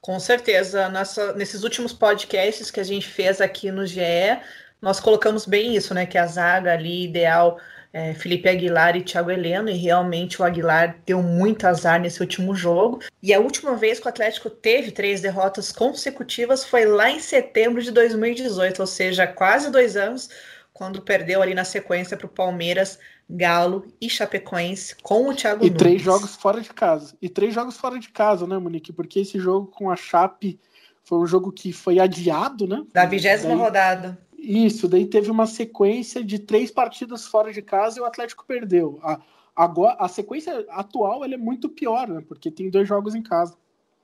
Com 0.00 0.18
certeza, 0.18 0.88
Nossa, 0.88 1.32
nesses 1.34 1.62
últimos 1.62 1.92
podcasts 1.92 2.70
que 2.70 2.80
a 2.80 2.84
gente 2.84 3.06
fez 3.06 3.40
aqui 3.40 3.70
no 3.70 3.86
GE, 3.86 4.00
nós 4.80 4.98
colocamos 4.98 5.46
bem 5.46 5.76
isso, 5.76 5.94
né? 5.94 6.04
Que 6.06 6.18
a 6.18 6.26
zaga 6.26 6.72
ali 6.72 7.04
ideal 7.04 7.58
é, 7.92 8.14
Felipe 8.14 8.48
Aguilar 8.48 8.96
e 8.96 9.02
Thiago 9.02 9.30
Heleno, 9.30 9.68
e 9.68 9.74
realmente 9.74 10.40
o 10.40 10.44
Aguilar 10.44 10.96
deu 11.04 11.22
muito 11.22 11.66
azar 11.66 12.00
nesse 12.00 12.20
último 12.20 12.54
jogo. 12.54 13.00
E 13.22 13.34
a 13.34 13.40
última 13.40 13.76
vez 13.76 14.00
que 14.00 14.06
o 14.06 14.08
Atlético 14.08 14.48
teve 14.48 14.90
três 14.90 15.20
derrotas 15.20 15.70
consecutivas 15.70 16.64
foi 16.64 16.86
lá 16.86 17.10
em 17.10 17.20
setembro 17.20 17.82
de 17.82 17.90
2018, 17.90 18.80
ou 18.80 18.86
seja, 18.86 19.26
quase 19.26 19.70
dois 19.70 19.96
anos, 19.96 20.30
quando 20.72 21.02
perdeu 21.02 21.42
ali 21.42 21.54
na 21.54 21.64
sequência 21.64 22.16
para 22.16 22.26
o 22.26 22.30
Palmeiras, 22.30 22.98
Galo 23.28 23.86
e 24.00 24.08
Chapecoense 24.08 24.96
com 25.02 25.28
o 25.28 25.34
Thiago 25.34 25.64
E 25.64 25.68
Nunes. 25.68 25.78
três 25.78 26.02
jogos 26.02 26.34
fora 26.34 26.60
de 26.60 26.70
casa. 26.70 27.14
E 27.20 27.28
três 27.28 27.54
jogos 27.54 27.76
fora 27.76 27.98
de 27.98 28.08
casa, 28.08 28.46
né, 28.46 28.58
Monique? 28.58 28.92
Porque 28.92 29.20
esse 29.20 29.38
jogo 29.38 29.66
com 29.66 29.90
a 29.90 29.96
Chape 29.96 30.58
foi 31.04 31.18
um 31.18 31.26
jogo 31.26 31.52
que 31.52 31.72
foi 31.72 31.98
adiado, 31.98 32.66
né? 32.66 32.82
Da 32.92 33.04
vigésima 33.04 33.54
rodada. 33.54 34.18
Isso, 34.42 34.88
daí 34.88 35.06
teve 35.06 35.30
uma 35.30 35.46
sequência 35.46 36.24
de 36.24 36.36
três 36.36 36.68
partidas 36.68 37.24
fora 37.28 37.52
de 37.52 37.62
casa 37.62 37.98
e 37.98 38.02
o 38.02 38.04
Atlético 38.04 38.44
perdeu. 38.44 38.98
A, 39.00 39.20
agora, 39.54 39.96
a 40.00 40.08
sequência 40.08 40.66
atual 40.70 41.24
é 41.24 41.36
muito 41.36 41.68
pior, 41.68 42.08
né? 42.08 42.24
Porque 42.26 42.50
tem 42.50 42.68
dois 42.68 42.88
jogos 42.88 43.14
em 43.14 43.22
casa. 43.22 43.56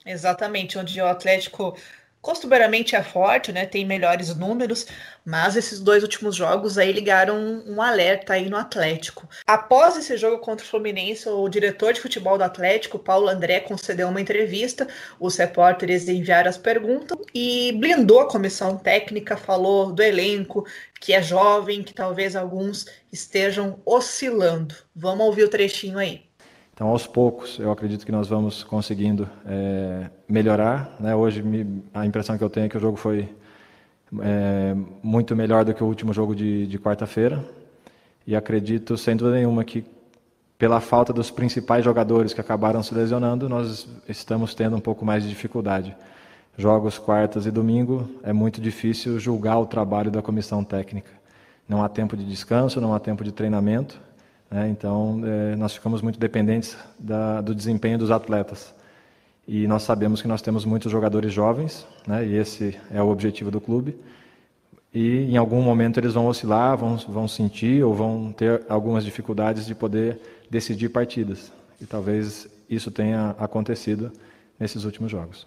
Exatamente, 0.06 0.78
onde 0.78 1.00
o 1.00 1.06
Atlético 1.06 1.76
costumeiramente 2.20 2.94
é 2.94 3.02
forte, 3.02 3.52
né? 3.52 3.66
Tem 3.66 3.84
melhores 3.84 4.34
números, 4.34 4.86
mas 5.24 5.56
esses 5.56 5.80
dois 5.80 6.02
últimos 6.02 6.36
jogos 6.36 6.78
aí 6.78 6.92
ligaram 6.92 7.36
um, 7.36 7.74
um, 7.74 7.82
alerta 7.82 8.34
aí 8.34 8.48
no 8.48 8.56
Atlético. 8.56 9.28
Após 9.46 9.96
esse 9.96 10.16
jogo 10.16 10.38
contra 10.38 10.64
o 10.64 10.68
Fluminense, 10.68 11.28
o 11.28 11.48
diretor 11.48 11.92
de 11.92 12.00
futebol 12.00 12.36
do 12.36 12.44
Atlético, 12.44 12.98
Paulo 12.98 13.28
André, 13.28 13.60
concedeu 13.60 14.08
uma 14.08 14.20
entrevista. 14.20 14.86
Os 15.18 15.36
repórteres 15.36 16.08
enviaram 16.08 16.50
as 16.50 16.58
perguntas 16.58 17.16
e 17.34 17.72
blindou 17.78 18.20
a 18.20 18.28
comissão 18.28 18.76
técnica, 18.76 19.36
falou 19.36 19.92
do 19.92 20.02
elenco, 20.02 20.66
que 21.00 21.12
é 21.12 21.22
jovem, 21.22 21.82
que 21.82 21.94
talvez 21.94 22.36
alguns 22.36 22.86
estejam 23.12 23.80
oscilando. 23.84 24.74
Vamos 24.94 25.26
ouvir 25.26 25.44
o 25.44 25.48
trechinho 25.48 25.98
aí. 25.98 26.27
Então, 26.78 26.90
aos 26.90 27.08
poucos, 27.08 27.58
eu 27.58 27.72
acredito 27.72 28.06
que 28.06 28.12
nós 28.12 28.28
vamos 28.28 28.62
conseguindo 28.62 29.28
é, 29.44 30.08
melhorar. 30.28 30.94
Né? 31.00 31.12
Hoje, 31.12 31.42
me, 31.42 31.82
a 31.92 32.06
impressão 32.06 32.38
que 32.38 32.44
eu 32.44 32.48
tenho 32.48 32.66
é 32.66 32.68
que 32.68 32.76
o 32.76 32.80
jogo 32.80 32.96
foi 32.96 33.28
é, 34.20 34.76
muito 35.02 35.34
melhor 35.34 35.64
do 35.64 35.74
que 35.74 35.82
o 35.82 35.86
último 35.88 36.12
jogo 36.12 36.36
de, 36.36 36.68
de 36.68 36.78
quarta-feira. 36.78 37.44
E 38.24 38.36
acredito, 38.36 38.96
sem 38.96 39.16
dúvida 39.16 39.38
nenhuma, 39.38 39.64
que 39.64 39.84
pela 40.56 40.80
falta 40.80 41.12
dos 41.12 41.32
principais 41.32 41.84
jogadores 41.84 42.32
que 42.32 42.40
acabaram 42.40 42.80
se 42.80 42.94
lesionando, 42.94 43.48
nós 43.48 43.88
estamos 44.08 44.54
tendo 44.54 44.76
um 44.76 44.80
pouco 44.80 45.04
mais 45.04 45.24
de 45.24 45.28
dificuldade. 45.28 45.96
Jogos 46.56 46.96
quartas 46.96 47.44
e 47.44 47.50
domingo 47.50 48.08
é 48.22 48.32
muito 48.32 48.60
difícil 48.60 49.18
julgar 49.18 49.58
o 49.58 49.66
trabalho 49.66 50.12
da 50.12 50.22
comissão 50.22 50.62
técnica. 50.62 51.10
Não 51.68 51.82
há 51.82 51.88
tempo 51.88 52.16
de 52.16 52.24
descanso, 52.24 52.80
não 52.80 52.94
há 52.94 53.00
tempo 53.00 53.24
de 53.24 53.32
treinamento 53.32 54.00
né? 54.50 54.68
Então, 54.68 55.20
é, 55.24 55.56
nós 55.56 55.74
ficamos 55.74 56.00
muito 56.02 56.18
dependentes 56.18 56.76
da, 56.98 57.40
do 57.40 57.54
desempenho 57.54 57.98
dos 57.98 58.10
atletas. 58.10 58.74
E 59.46 59.66
nós 59.66 59.82
sabemos 59.82 60.20
que 60.20 60.28
nós 60.28 60.42
temos 60.42 60.64
muitos 60.64 60.92
jogadores 60.92 61.32
jovens, 61.32 61.86
né? 62.06 62.26
e 62.26 62.36
esse 62.36 62.78
é 62.90 63.02
o 63.02 63.08
objetivo 63.08 63.50
do 63.50 63.60
clube. 63.60 63.98
E 64.92 65.30
em 65.30 65.36
algum 65.36 65.62
momento 65.62 65.98
eles 65.98 66.14
vão 66.14 66.26
oscilar, 66.26 66.76
vão, 66.76 66.96
vão 66.96 67.28
sentir 67.28 67.82
ou 67.82 67.94
vão 67.94 68.32
ter 68.32 68.62
algumas 68.68 69.04
dificuldades 69.04 69.66
de 69.66 69.74
poder 69.74 70.20
decidir 70.50 70.90
partidas. 70.90 71.52
E 71.80 71.86
talvez 71.86 72.48
isso 72.68 72.90
tenha 72.90 73.34
acontecido 73.38 74.12
nesses 74.58 74.84
últimos 74.84 75.10
jogos. 75.10 75.46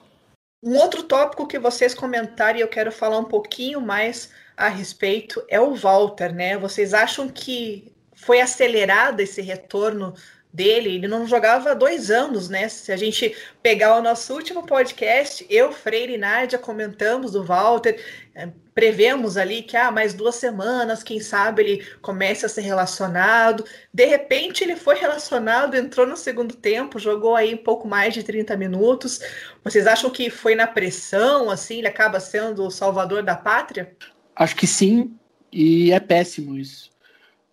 Um 0.64 0.78
outro 0.78 1.04
tópico 1.04 1.48
que 1.48 1.60
vocês 1.60 1.94
comentaram 1.94 2.58
e 2.58 2.62
eu 2.62 2.68
quero 2.68 2.92
falar 2.92 3.18
um 3.18 3.26
pouquinho 3.26 3.82
mais 3.82 4.32
a 4.56 4.68
respeito 4.68 5.44
é 5.48 5.60
o 5.60 5.76
Walter, 5.76 6.34
né? 6.34 6.58
Vocês 6.58 6.94
acham 6.94 7.28
que 7.28 7.92
foi 8.22 8.40
acelerado 8.40 9.20
esse 9.20 9.42
retorno 9.42 10.14
dele. 10.54 10.96
Ele 10.96 11.08
não 11.08 11.26
jogava 11.26 11.72
há 11.72 11.74
dois 11.74 12.12
anos, 12.12 12.50
né? 12.50 12.68
Se 12.68 12.92
a 12.92 12.98
gente 12.98 13.36
pegar 13.64 13.98
o 13.98 14.02
nosso 14.02 14.34
último 14.34 14.66
podcast, 14.66 15.46
eu, 15.50 15.72
Freire 15.72 16.14
e 16.14 16.18
Nádia 16.18 16.60
comentamos 16.60 17.32
do 17.32 17.44
Walter, 17.44 18.00
é, 18.36 18.50
prevemos 18.74 19.38
ali 19.38 19.64
que 19.64 19.78
ah, 19.78 19.92
mais 19.92 20.14
duas 20.14 20.36
semanas, 20.36 21.04
quem 21.04 21.20
sabe 21.20 21.62
ele 21.62 21.88
comece 22.02 22.46
a 22.46 22.50
ser 22.50 22.62
relacionado. 22.62 23.66
De 23.94 24.06
repente 24.06 24.64
ele 24.64 24.76
foi 24.76 24.96
relacionado, 24.96 25.76
entrou 25.76 26.06
no 26.06 26.18
segundo 26.18 26.56
tempo, 26.56 27.00
jogou 27.00 27.36
aí 27.36 27.54
um 27.54 27.64
pouco 27.64 27.88
mais 27.88 28.14
de 28.14 28.24
30 28.24 28.56
minutos. 28.58 29.20
Vocês 29.64 29.88
acham 29.88 30.10
que 30.10 30.30
foi 30.30 30.56
na 30.56 30.68
pressão, 30.68 31.50
assim, 31.50 31.80
ele 31.80 31.88
acaba 31.88 32.20
sendo 32.20 32.66
o 32.66 32.72
salvador 32.72 33.24
da 33.24 33.36
pátria? 33.36 33.96
Acho 34.36 34.56
que 34.56 34.68
sim, 34.68 35.16
e 35.52 35.92
é 35.92 36.00
péssimo 36.00 36.58
isso 36.58 36.91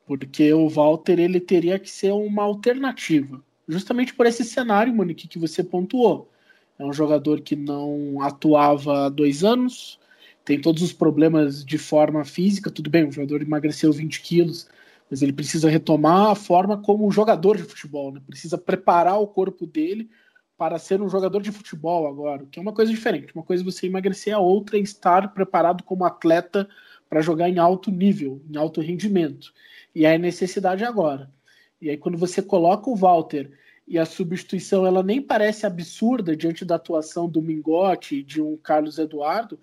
porque 0.08 0.50
o 0.54 0.70
Walter 0.70 1.20
ele 1.20 1.38
teria 1.38 1.78
que 1.78 1.90
ser 1.90 2.12
uma 2.12 2.42
alternativa, 2.42 3.44
justamente 3.68 4.14
por 4.14 4.24
esse 4.24 4.42
cenário, 4.42 4.92
Monique, 4.92 5.28
que 5.28 5.38
você 5.38 5.62
pontuou. 5.62 6.30
É 6.78 6.84
um 6.84 6.94
jogador 6.94 7.42
que 7.42 7.54
não 7.54 8.22
atuava 8.22 9.04
há 9.04 9.08
dois 9.10 9.44
anos, 9.44 10.00
tem 10.46 10.58
todos 10.58 10.82
os 10.82 10.94
problemas 10.94 11.62
de 11.62 11.76
forma 11.76 12.24
física, 12.24 12.70
tudo 12.70 12.88
bem, 12.88 13.06
o 13.06 13.12
jogador 13.12 13.42
emagreceu 13.42 13.92
20 13.92 14.22
quilos, 14.22 14.66
mas 15.10 15.20
ele 15.20 15.32
precisa 15.32 15.68
retomar 15.68 16.30
a 16.30 16.34
forma 16.34 16.80
como 16.80 17.10
jogador 17.10 17.58
de 17.58 17.64
futebol, 17.64 18.10
né? 18.10 18.22
precisa 18.26 18.56
preparar 18.56 19.20
o 19.20 19.26
corpo 19.26 19.66
dele 19.66 20.08
para 20.56 20.78
ser 20.78 21.02
um 21.02 21.08
jogador 21.08 21.42
de 21.42 21.52
futebol 21.52 22.06
agora, 22.06 22.46
que 22.50 22.58
é 22.58 22.62
uma 22.62 22.72
coisa 22.72 22.90
diferente. 22.90 23.34
Uma 23.34 23.44
coisa 23.44 23.62
é 23.62 23.64
você 23.64 23.86
emagrecer, 23.86 24.34
a 24.34 24.38
outra 24.38 24.78
é 24.78 24.80
estar 24.80 25.34
preparado 25.34 25.84
como 25.84 26.04
atleta 26.04 26.66
para 27.08 27.20
jogar 27.20 27.48
em 27.48 27.58
alto 27.58 27.90
nível, 27.90 28.42
em 28.50 28.56
alto 28.56 28.80
rendimento. 28.80 29.52
E 29.94 30.06
aí 30.06 30.18
necessidade 30.18 30.84
agora. 30.84 31.30
E 31.80 31.90
aí 31.90 31.96
quando 31.96 32.18
você 32.18 32.42
coloca 32.42 32.90
o 32.90 32.96
Walter 32.96 33.50
e 33.86 33.98
a 33.98 34.04
substituição 34.04 34.86
ela 34.86 35.02
nem 35.02 35.22
parece 35.22 35.64
absurda 35.64 36.36
diante 36.36 36.64
da 36.64 36.74
atuação 36.74 37.28
do 37.28 37.40
Mingote 37.40 38.16
e 38.16 38.22
de 38.22 38.42
um 38.42 38.56
Carlos 38.56 38.98
Eduardo, 38.98 39.58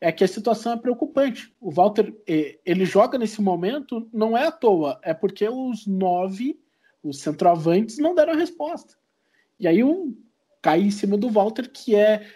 é 0.00 0.10
que 0.10 0.24
a 0.24 0.28
situação 0.28 0.72
é 0.72 0.76
preocupante. 0.76 1.52
O 1.60 1.70
Walter 1.70 2.14
eh, 2.26 2.58
ele 2.64 2.84
joga 2.84 3.18
nesse 3.18 3.40
momento 3.42 4.08
não 4.12 4.36
é 4.36 4.46
à 4.46 4.52
toa, 4.52 4.98
é 5.02 5.12
porque 5.12 5.46
os 5.48 5.86
nove, 5.86 6.58
os 7.02 7.20
centroavantes, 7.20 7.98
não 7.98 8.14
deram 8.14 8.32
a 8.32 8.36
resposta. 8.36 8.94
E 9.58 9.68
aí 9.68 9.84
um 9.84 10.16
cai 10.62 10.80
em 10.80 10.90
cima 10.90 11.16
do 11.16 11.28
Walter, 11.28 11.70
que 11.70 11.94
é, 11.94 12.26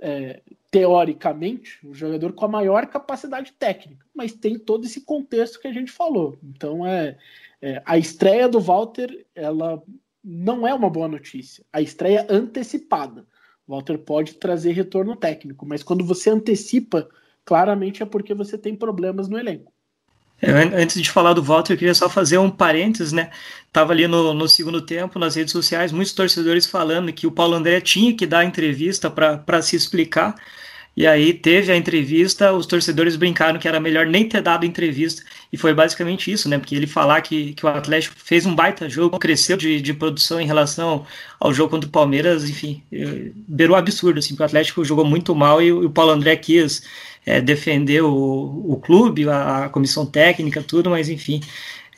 é 0.00 0.42
teoricamente, 0.72 1.86
o 1.86 1.92
jogador 1.92 2.32
com 2.32 2.46
a 2.46 2.48
maior 2.48 2.86
capacidade 2.86 3.52
técnica, 3.52 4.06
mas 4.14 4.32
tem 4.32 4.58
todo 4.58 4.86
esse 4.86 5.02
contexto 5.02 5.60
que 5.60 5.68
a 5.68 5.72
gente 5.72 5.92
falou. 5.92 6.38
Então, 6.42 6.86
é, 6.86 7.18
é, 7.60 7.82
a 7.84 7.98
estreia 7.98 8.48
do 8.48 8.58
Walter, 8.58 9.26
ela 9.34 9.82
não 10.24 10.66
é 10.66 10.72
uma 10.72 10.88
boa 10.88 11.06
notícia. 11.06 11.62
A 11.70 11.82
estreia 11.82 12.26
antecipada. 12.30 13.26
O 13.66 13.72
Walter 13.72 13.98
pode 13.98 14.36
trazer 14.36 14.72
retorno 14.72 15.14
técnico, 15.14 15.66
mas 15.66 15.82
quando 15.82 16.06
você 16.06 16.30
antecipa, 16.30 17.06
claramente 17.44 18.02
é 18.02 18.06
porque 18.06 18.32
você 18.32 18.56
tem 18.56 18.74
problemas 18.74 19.28
no 19.28 19.38
elenco. 19.38 19.71
Antes 20.44 21.00
de 21.00 21.08
falar 21.08 21.34
do 21.34 21.42
Walter, 21.42 21.74
eu 21.74 21.78
queria 21.78 21.94
só 21.94 22.08
fazer 22.08 22.36
um 22.38 22.50
parênteses, 22.50 23.12
né? 23.12 23.30
Tava 23.72 23.92
ali 23.92 24.08
no, 24.08 24.34
no 24.34 24.48
segundo 24.48 24.80
tempo, 24.80 25.18
nas 25.18 25.36
redes 25.36 25.52
sociais, 25.52 25.92
muitos 25.92 26.12
torcedores 26.12 26.66
falando 26.66 27.12
que 27.12 27.28
o 27.28 27.30
Paulo 27.30 27.54
André 27.54 27.80
tinha 27.80 28.12
que 28.16 28.26
dar 28.26 28.44
entrevista 28.44 29.08
para 29.08 29.62
se 29.62 29.76
explicar. 29.76 30.34
E 30.94 31.06
aí 31.06 31.32
teve 31.32 31.72
a 31.72 31.76
entrevista, 31.76 32.52
os 32.52 32.66
torcedores 32.66 33.16
brincaram 33.16 33.58
que 33.58 33.66
era 33.66 33.80
melhor 33.80 34.04
nem 34.04 34.28
ter 34.28 34.42
dado 34.42 34.66
entrevista, 34.66 35.22
e 35.50 35.56
foi 35.56 35.72
basicamente 35.72 36.30
isso, 36.30 36.50
né? 36.50 36.58
Porque 36.58 36.74
ele 36.74 36.86
falar 36.86 37.22
que, 37.22 37.54
que 37.54 37.64
o 37.64 37.68
Atlético 37.68 38.14
fez 38.18 38.44
um 38.44 38.54
baita 38.54 38.90
jogo, 38.90 39.18
cresceu 39.18 39.56
de, 39.56 39.80
de 39.80 39.94
produção 39.94 40.38
em 40.38 40.46
relação 40.46 41.06
ao 41.40 41.54
jogo 41.54 41.70
contra 41.70 41.88
o 41.88 41.92
Palmeiras, 41.92 42.48
enfim, 42.48 42.82
beirou 43.48 43.74
absurdo, 43.74 44.18
assim, 44.18 44.30
porque 44.30 44.42
o 44.42 44.46
Atlético 44.46 44.84
jogou 44.84 45.04
muito 45.04 45.34
mal 45.34 45.62
e 45.62 45.72
o 45.72 45.88
Paulo 45.88 46.12
André 46.12 46.36
quis 46.36 46.82
é, 47.24 47.40
defender 47.40 48.02
o, 48.02 48.64
o 48.68 48.76
clube, 48.80 49.28
a, 49.28 49.64
a, 49.64 49.68
comissão 49.68 50.04
técnica, 50.04 50.62
tudo, 50.62 50.90
mas 50.90 51.08
enfim, 51.08 51.40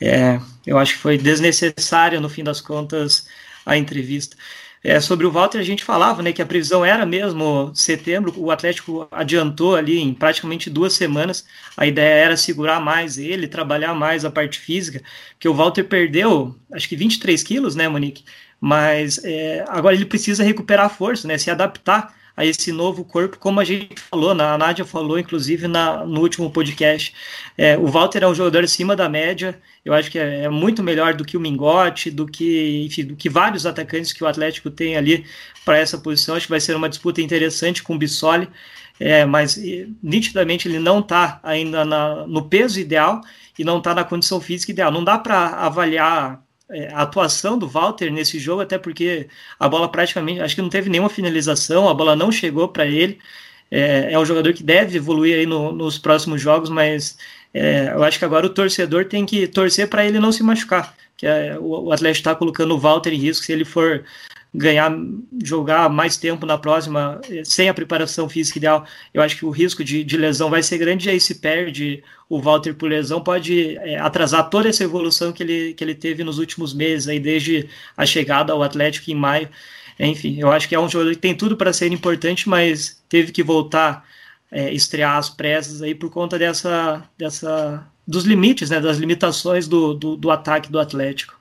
é, 0.01 0.39
eu 0.65 0.77
acho 0.77 0.93
que 0.93 0.99
foi 0.99 1.17
desnecessária 1.17 2.19
no 2.19 2.29
fim 2.29 2.43
das 2.43 2.61
contas 2.61 3.27
a 3.65 3.77
entrevista. 3.77 4.35
É, 4.83 4.99
sobre 4.99 5.25
o 5.25 5.31
Walter, 5.31 5.57
a 5.57 5.63
gente 5.63 5.83
falava 5.83 6.21
né, 6.21 6.31
que 6.31 6.43
a 6.43 6.45
previsão 6.45 6.85
era 6.85 7.07
mesmo 7.07 7.71
setembro, 7.73 8.31
o 8.37 8.51
Atlético 8.51 9.07
adiantou 9.09 9.75
ali 9.75 9.97
em 9.97 10.13
praticamente 10.13 10.69
duas 10.69 10.93
semanas. 10.93 11.43
A 11.75 11.87
ideia 11.87 12.13
era 12.23 12.37
segurar 12.37 12.79
mais 12.79 13.17
ele, 13.17 13.47
trabalhar 13.47 13.95
mais 13.95 14.23
a 14.23 14.29
parte 14.29 14.59
física, 14.59 15.01
que 15.39 15.49
o 15.49 15.55
Walter 15.55 15.85
perdeu, 15.85 16.55
acho 16.71 16.87
que 16.87 16.95
23 16.95 17.41
quilos, 17.41 17.75
né, 17.75 17.87
Monique? 17.87 18.25
Mas 18.61 19.19
é, 19.23 19.65
agora 19.67 19.95
ele 19.95 20.05
precisa 20.05 20.43
recuperar 20.43 20.85
a 20.85 20.89
força, 20.89 21.27
né, 21.27 21.35
se 21.39 21.49
adaptar 21.49 22.13
a 22.37 22.45
esse 22.45 22.71
novo 22.71 23.05
corpo, 23.05 23.37
como 23.37 23.59
a 23.59 23.63
gente 23.63 23.99
falou, 24.01 24.31
a 24.31 24.57
Nádia 24.57 24.83
falou, 24.83 25.17
inclusive, 25.17 25.67
na, 25.67 26.05
no 26.05 26.21
último 26.21 26.51
podcast. 26.51 27.13
É, 27.57 27.77
o 27.77 27.87
Walter 27.87 28.23
é 28.23 28.27
um 28.27 28.35
jogador 28.35 28.63
acima 28.63 28.95
da 28.95 29.07
média, 29.07 29.59
eu 29.83 29.93
acho 29.93 30.11
que 30.11 30.19
é, 30.19 30.43
é, 30.43 30.49
muito 30.49 30.83
melhor 30.83 31.13
do 31.13 31.23
que 31.23 31.37
o 31.37 31.39
Mingote, 31.39 32.11
do 32.11 32.25
que, 32.25 32.85
enfim, 32.85 33.05
do 33.05 33.15
que 33.15 33.29
vários 33.29 33.65
atacantes 33.65 34.11
que 34.11 34.23
o 34.23 34.27
Atlético 34.27 34.69
tem 34.69 34.97
ali 34.97 35.25
para 35.63 35.77
essa 35.77 35.97
posição. 35.97 36.35
Acho 36.35 36.47
que 36.47 36.51
vai 36.51 36.59
ser 36.59 36.75
uma 36.75 36.89
disputa 36.89 37.21
interessante 37.21 37.81
com 37.81 37.95
o 37.95 37.97
Bissoli, 37.97 38.49
é, 38.99 39.25
mas 39.25 39.59
nitidamente 40.01 40.67
ele 40.67 40.79
não 40.79 40.99
está 40.99 41.39
ainda 41.43 41.85
na, 41.85 42.27
no 42.27 42.49
peso 42.49 42.79
ideal 42.79 43.21
e 43.57 43.63
não 43.63 43.77
está 43.77 43.93
na 43.93 44.03
condição 44.03 44.41
física 44.41 44.71
ideal. 44.71 44.91
Não 44.91 45.03
dá 45.03 45.17
para 45.17 45.47
avaliar 45.49 46.44
a 46.91 47.01
atuação 47.01 47.57
do 47.57 47.67
Walter 47.67 48.11
nesse 48.11 48.39
jogo, 48.39 48.61
até 48.61 48.77
porque 48.77 49.27
a 49.59 49.69
bola 49.69 49.89
praticamente, 49.89 50.41
acho 50.41 50.55
que 50.55 50.61
não 50.61 50.69
teve 50.69 50.89
nenhuma 50.89 51.09
finalização, 51.09 51.87
a 51.87 51.93
bola 51.93 52.15
não 52.15 52.31
chegou 52.31 52.67
para 52.67 52.85
ele. 52.85 53.19
É, 53.69 54.13
é, 54.13 54.19
um 54.19 54.25
jogador 54.25 54.53
que 54.53 54.63
deve 54.63 54.97
evoluir 54.97 55.35
aí 55.37 55.45
no, 55.45 55.71
nos 55.71 55.97
próximos 55.97 56.41
jogos, 56.41 56.69
mas 56.69 57.17
é, 57.53 57.91
eu 57.93 58.03
acho 58.03 58.19
que 58.19 58.25
agora 58.25 58.45
o 58.45 58.49
torcedor 58.49 59.05
tem 59.05 59.25
que 59.25 59.47
torcer 59.47 59.89
para 59.89 60.05
ele 60.05 60.19
não 60.19 60.31
se 60.31 60.43
machucar. 60.43 60.95
Que 61.17 61.27
é, 61.27 61.57
o, 61.59 61.85
o 61.85 61.91
Atlético 61.91 62.19
está 62.19 62.35
colocando 62.35 62.73
o 62.75 62.79
Walter 62.79 63.13
em 63.13 63.17
risco 63.17 63.45
se 63.45 63.51
ele 63.51 63.65
for 63.65 64.03
ganhar, 64.57 64.91
jogar 65.43 65.89
mais 65.89 66.17
tempo 66.17 66.45
na 66.45 66.57
próxima, 66.57 67.19
eh, 67.29 67.43
sem 67.43 67.67
a 67.69 67.73
preparação 67.73 68.29
física 68.29 68.57
ideal, 68.57 68.85
eu 69.13 69.21
acho 69.21 69.37
que 69.37 69.45
o 69.45 69.49
risco 69.49 69.83
de, 69.83 70.03
de 70.03 70.17
lesão 70.17 70.49
vai 70.49 70.63
ser 70.63 70.77
grande, 70.77 71.07
e 71.07 71.11
aí 71.11 71.19
se 71.19 71.35
perde 71.35 72.03
o 72.29 72.41
Walter 72.41 72.73
por 72.73 72.89
lesão, 72.89 73.21
pode 73.21 73.77
é, 73.77 73.99
atrasar 73.99 74.49
toda 74.49 74.69
essa 74.69 74.83
evolução 74.83 75.31
que 75.31 75.43
ele, 75.43 75.73
que 75.73 75.83
ele 75.83 75.93
teve 75.93 76.23
nos 76.23 76.39
últimos 76.39 76.73
meses, 76.73 77.07
aí 77.07 77.19
desde 77.19 77.69
a 77.95 78.05
chegada 78.05 78.53
ao 78.53 78.63
Atlético 78.63 79.11
em 79.11 79.15
maio. 79.15 79.49
Enfim, 79.99 80.39
eu 80.39 80.51
acho 80.51 80.67
que 80.67 80.75
é 80.75 80.79
um 80.79 80.89
jogador 80.89 81.11
que 81.11 81.21
tem 81.21 81.35
tudo 81.35 81.55
para 81.55 81.71
ser 81.71 81.91
importante, 81.91 82.49
mas 82.49 83.01
teve 83.07 83.31
que 83.31 83.43
voltar, 83.43 84.05
é, 84.51 84.73
estrear 84.73 85.17
as 85.17 85.29
pressas 85.29 85.81
aí 85.81 85.93
por 85.93 86.09
conta 86.09 86.37
dessa, 86.39 87.03
dessa 87.17 87.87
dos 88.07 88.23
limites, 88.23 88.69
né, 88.69 88.79
das 88.79 88.97
limitações 88.97 89.67
do, 89.67 89.93
do, 89.93 90.15
do 90.15 90.31
ataque 90.31 90.71
do 90.71 90.79
Atlético. 90.79 91.34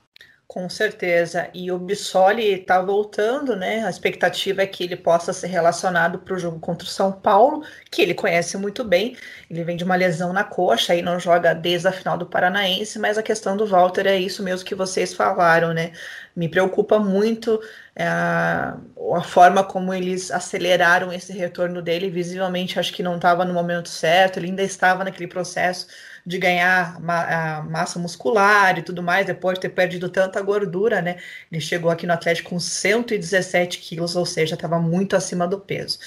Com 0.55 0.69
certeza. 0.69 1.51
E 1.53 1.73
o 1.73 1.79
Bissoli 1.81 2.61
está 2.61 2.81
voltando, 2.81 3.57
né? 3.57 3.85
A 3.85 3.91
expectativa 3.91 4.63
é 4.63 4.67
que 4.69 4.85
ele 4.85 4.95
possa 4.95 5.33
ser 5.33 5.49
relacionado 5.49 6.21
para 6.21 6.33
o 6.33 6.39
jogo 6.39 6.61
contra 6.61 6.87
o 6.87 6.91
São 6.91 7.11
Paulo, 7.11 7.65
que 7.91 8.01
ele 8.01 8.15
conhece 8.15 8.57
muito 8.57 8.85
bem. 8.85 9.17
Ele 9.51 9.65
vem 9.65 9.77
de 9.77 9.83
uma 9.83 9.97
lesão 9.97 10.33
na 10.33 10.45
coxa 10.45 10.95
e 10.95 11.03
não 11.03 11.19
joga 11.19 11.55
desde 11.55 11.89
a 11.89 11.93
final 11.93 12.17
do 12.17 12.25
Paranaense, 12.27 13.01
mas 13.01 13.19
a 13.19 13.23
questão 13.23 13.57
do 13.57 13.67
Walter 13.67 14.07
é 14.07 14.17
isso 14.17 14.45
mesmo 14.45 14.65
que 14.65 14.77
vocês 14.77 15.13
falaram, 15.13 15.75
né? 15.75 15.91
Me 16.35 16.49
preocupa 16.49 16.99
muito 16.99 17.61
é, 17.95 18.05
a 18.07 19.23
forma 19.23 19.63
como 19.63 19.95
eles 19.95 20.31
aceleraram 20.31 21.13
esse 21.13 21.33
retorno 21.33 21.81
dele. 21.81 22.11
Visivelmente, 22.11 22.79
acho 22.79 22.93
que 22.93 23.03
não 23.03 23.17
estava 23.17 23.45
no 23.45 23.55
momento 23.55 23.89
certo, 23.89 24.39
ele 24.39 24.49
ainda 24.49 24.63
estava 24.63 25.05
naquele 25.05 25.29
processo 25.29 25.87
de 26.27 26.39
ganhar 26.39 27.01
ma 27.01 27.63
massa 27.63 27.99
muscular 27.99 28.79
e 28.79 28.83
tudo 28.83 29.03
mais, 29.03 29.27
depois 29.27 29.57
de 29.57 29.63
ter 29.63 29.69
perdido 29.71 30.09
tanta 30.09 30.41
gordura, 30.41 31.03
né? 31.03 31.19
Ele 31.53 31.61
chegou 31.61 31.91
aqui 31.91 32.07
no 32.07 32.15
Atlético 32.15 32.51
com 32.51 32.59
117 32.59 33.79
quilos, 33.79 34.17
ou 34.17 34.25
seja, 34.27 34.55
estava 34.55 34.79
muito 34.79 35.15
acima 35.17 35.47
do 35.47 35.61
peso. 35.61 35.99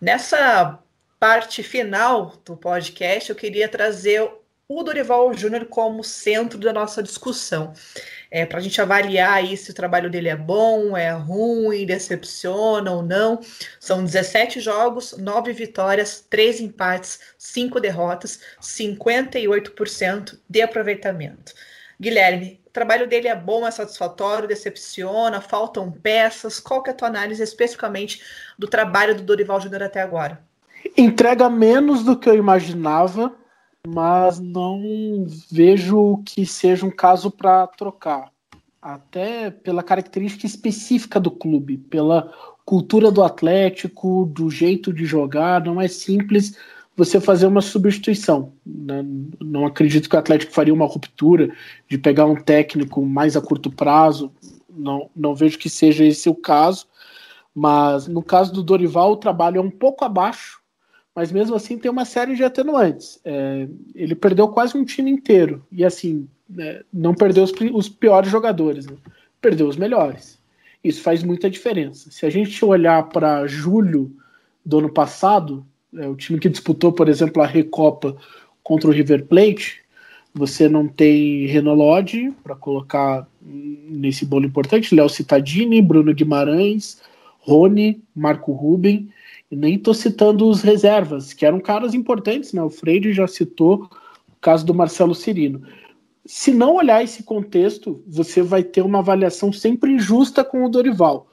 Nessa 0.00 0.78
parte 1.18 1.62
final 1.62 2.34
do 2.44 2.56
podcast, 2.56 3.30
eu 3.30 3.36
queria 3.36 3.68
trazer 3.68 4.28
o 4.78 4.82
Dorival 4.82 5.32
Júnior 5.34 5.66
como 5.66 6.02
centro 6.04 6.58
da 6.58 6.72
nossa 6.72 7.02
discussão 7.02 7.72
é, 8.32 8.46
para 8.46 8.58
a 8.58 8.62
gente 8.62 8.80
avaliar 8.80 9.34
aí 9.34 9.54
se 9.58 9.70
o 9.70 9.74
trabalho 9.74 10.08
dele 10.08 10.30
é 10.30 10.36
bom, 10.36 10.96
é 10.96 11.10
ruim, 11.10 11.84
decepciona 11.84 12.90
ou 12.90 13.02
não. 13.02 13.38
São 13.78 14.02
17 14.02 14.58
jogos, 14.58 15.14
9 15.18 15.52
vitórias, 15.52 16.24
3 16.30 16.62
empates, 16.62 17.20
5 17.36 17.78
derrotas, 17.78 18.40
58% 18.58 20.38
de 20.48 20.62
aproveitamento. 20.62 21.52
Guilherme, 22.00 22.58
o 22.66 22.70
trabalho 22.70 23.06
dele 23.06 23.28
é 23.28 23.36
bom, 23.36 23.66
é 23.66 23.70
satisfatório, 23.70 24.48
decepciona, 24.48 25.42
faltam 25.42 25.92
peças. 25.92 26.58
Qual 26.58 26.82
que 26.82 26.88
é 26.88 26.94
a 26.94 26.96
tua 26.96 27.08
análise 27.08 27.42
especificamente 27.42 28.22
do 28.58 28.66
trabalho 28.66 29.14
do 29.14 29.22
Dorival 29.22 29.60
Júnior 29.60 29.82
até 29.82 30.00
agora? 30.00 30.42
Entrega 30.96 31.50
menos 31.50 32.02
do 32.02 32.18
que 32.18 32.30
eu 32.30 32.34
imaginava, 32.34 33.30
mas 33.86 34.38
não 34.38 35.26
vejo 35.50 36.22
que 36.24 36.46
seja 36.46 36.86
um 36.86 36.90
caso 36.90 37.30
para 37.30 37.66
trocar. 37.66 38.30
Até 38.80 39.50
pela 39.50 39.82
característica 39.82 40.46
específica 40.46 41.18
do 41.18 41.30
clube, 41.30 41.78
pela 41.78 42.32
cultura 42.64 43.10
do 43.10 43.22
Atlético, 43.22 44.26
do 44.26 44.48
jeito 44.50 44.92
de 44.92 45.04
jogar, 45.04 45.64
não 45.64 45.80
é 45.80 45.88
simples 45.88 46.56
você 46.96 47.20
fazer 47.20 47.46
uma 47.46 47.60
substituição. 47.60 48.52
Né? 48.64 49.04
Não 49.40 49.66
acredito 49.66 50.08
que 50.08 50.16
o 50.16 50.18
Atlético 50.18 50.52
faria 50.52 50.74
uma 50.74 50.86
ruptura 50.86 51.52
de 51.88 51.98
pegar 51.98 52.26
um 52.26 52.36
técnico 52.36 53.04
mais 53.04 53.36
a 53.36 53.40
curto 53.40 53.70
prazo. 53.70 54.32
Não, 54.70 55.10
não 55.14 55.34
vejo 55.34 55.58
que 55.58 55.68
seja 55.68 56.04
esse 56.04 56.28
o 56.28 56.34
caso. 56.34 56.86
Mas 57.54 58.06
no 58.06 58.22
caso 58.22 58.52
do 58.52 58.62
Dorival, 58.62 59.12
o 59.12 59.16
trabalho 59.16 59.58
é 59.58 59.60
um 59.60 59.70
pouco 59.70 60.04
abaixo 60.04 60.61
mas 61.14 61.30
mesmo 61.30 61.54
assim 61.54 61.78
tem 61.78 61.90
uma 61.90 62.04
série 62.04 62.34
de 62.34 62.44
atenuantes. 62.44 63.20
É, 63.24 63.68
ele 63.94 64.14
perdeu 64.14 64.48
quase 64.48 64.76
um 64.76 64.84
time 64.84 65.10
inteiro, 65.10 65.64
e 65.70 65.84
assim, 65.84 66.28
né, 66.48 66.80
não 66.92 67.14
perdeu 67.14 67.44
os, 67.44 67.52
os 67.72 67.88
piores 67.88 68.30
jogadores, 68.30 68.86
né? 68.86 68.96
perdeu 69.40 69.68
os 69.68 69.76
melhores. 69.76 70.38
Isso 70.82 71.02
faz 71.02 71.22
muita 71.22 71.50
diferença. 71.50 72.10
Se 72.10 72.26
a 72.26 72.30
gente 72.30 72.64
olhar 72.64 73.08
para 73.08 73.46
julho 73.46 74.14
do 74.64 74.78
ano 74.78 74.92
passado, 74.92 75.64
é, 75.96 76.08
o 76.08 76.16
time 76.16 76.38
que 76.38 76.48
disputou, 76.48 76.92
por 76.92 77.08
exemplo, 77.08 77.42
a 77.42 77.46
Recopa 77.46 78.16
contra 78.62 78.88
o 78.88 78.92
River 78.92 79.26
Plate, 79.26 79.82
você 80.34 80.68
não 80.68 80.88
tem 80.88 81.46
Renolodi 81.46 82.32
para 82.42 82.56
colocar 82.56 83.28
nesse 83.42 84.24
bolo 84.24 84.46
importante, 84.46 84.94
Léo 84.94 85.08
Cittadini, 85.08 85.82
Bruno 85.82 86.14
Guimarães, 86.14 87.02
Rony, 87.40 88.02
Marco 88.14 88.52
Ruben 88.52 89.10
nem 89.54 89.74
estou 89.74 89.92
citando 89.92 90.48
os 90.48 90.62
reservas, 90.62 91.32
que 91.32 91.44
eram 91.44 91.60
caras 91.60 91.94
importantes, 91.94 92.52
né? 92.52 92.62
O 92.62 92.70
Freire 92.70 93.12
já 93.12 93.26
citou 93.26 93.84
o 93.84 94.40
caso 94.40 94.64
do 94.64 94.74
Marcelo 94.74 95.14
Cirino. 95.14 95.62
Se 96.24 96.52
não 96.52 96.76
olhar 96.76 97.02
esse 97.02 97.22
contexto, 97.22 98.02
você 98.06 98.42
vai 98.42 98.62
ter 98.62 98.82
uma 98.82 99.00
avaliação 99.00 99.52
sempre 99.52 99.92
injusta 99.92 100.42
com 100.42 100.64
o 100.64 100.68
Dorival. 100.68 101.26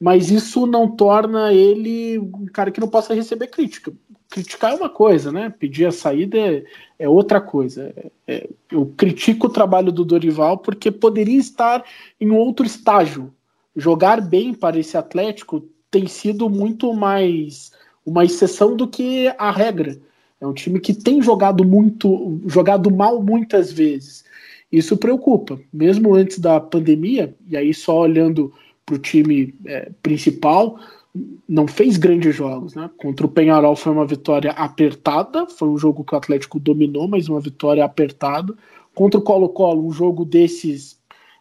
Mas 0.00 0.30
isso 0.30 0.66
não 0.66 0.90
torna 0.90 1.52
ele 1.52 2.18
um 2.18 2.46
cara 2.46 2.70
que 2.70 2.80
não 2.80 2.88
possa 2.88 3.14
receber 3.14 3.48
crítica. 3.48 3.92
Criticar 4.28 4.72
é 4.72 4.76
uma 4.76 4.88
coisa, 4.88 5.32
né? 5.32 5.50
Pedir 5.50 5.86
a 5.86 5.92
saída 5.92 6.38
é, 6.38 6.64
é 6.98 7.08
outra 7.08 7.40
coisa. 7.40 7.92
É, 7.96 8.10
é, 8.26 8.48
eu 8.70 8.92
critico 8.96 9.46
o 9.46 9.52
trabalho 9.52 9.90
do 9.90 10.04
Dorival 10.04 10.58
porque 10.58 10.90
poderia 10.90 11.38
estar 11.38 11.84
em 12.20 12.30
outro 12.30 12.66
estágio. 12.66 13.32
Jogar 13.74 14.20
bem 14.20 14.52
para 14.52 14.78
esse 14.78 14.96
Atlético 14.96 15.66
tem 15.96 16.06
sido 16.06 16.50
muito 16.50 16.92
mais 16.92 17.72
uma 18.04 18.22
exceção 18.22 18.76
do 18.76 18.86
que 18.86 19.32
a 19.38 19.50
regra. 19.50 19.98
É 20.38 20.46
um 20.46 20.52
time 20.52 20.78
que 20.78 20.92
tem 20.92 21.22
jogado 21.22 21.64
muito, 21.64 22.38
jogado 22.46 22.90
mal 22.90 23.22
muitas 23.22 23.72
vezes. 23.72 24.22
Isso 24.70 24.94
preocupa, 24.98 25.58
mesmo 25.72 26.14
antes 26.14 26.38
da 26.38 26.60
pandemia, 26.60 27.34
e 27.48 27.56
aí 27.56 27.72
só 27.72 28.00
olhando 28.00 28.52
para 28.84 28.96
o 28.96 28.98
time 28.98 29.54
é, 29.64 29.90
principal, 30.02 30.78
não 31.48 31.66
fez 31.66 31.96
grandes 31.96 32.36
jogos. 32.36 32.74
Né? 32.74 32.90
Contra 32.98 33.24
o 33.24 33.30
Penharol 33.30 33.74
foi 33.74 33.92
uma 33.92 34.06
vitória 34.06 34.50
apertada, 34.50 35.46
foi 35.46 35.70
um 35.70 35.78
jogo 35.78 36.04
que 36.04 36.14
o 36.14 36.18
Atlético 36.18 36.60
dominou, 36.60 37.08
mas 37.08 37.26
uma 37.26 37.40
vitória 37.40 37.82
apertada. 37.82 38.54
Contra 38.94 39.18
o 39.18 39.22
Colo-Colo, 39.22 39.86
um 39.86 39.92
jogo 39.92 40.26
desses 40.26 40.98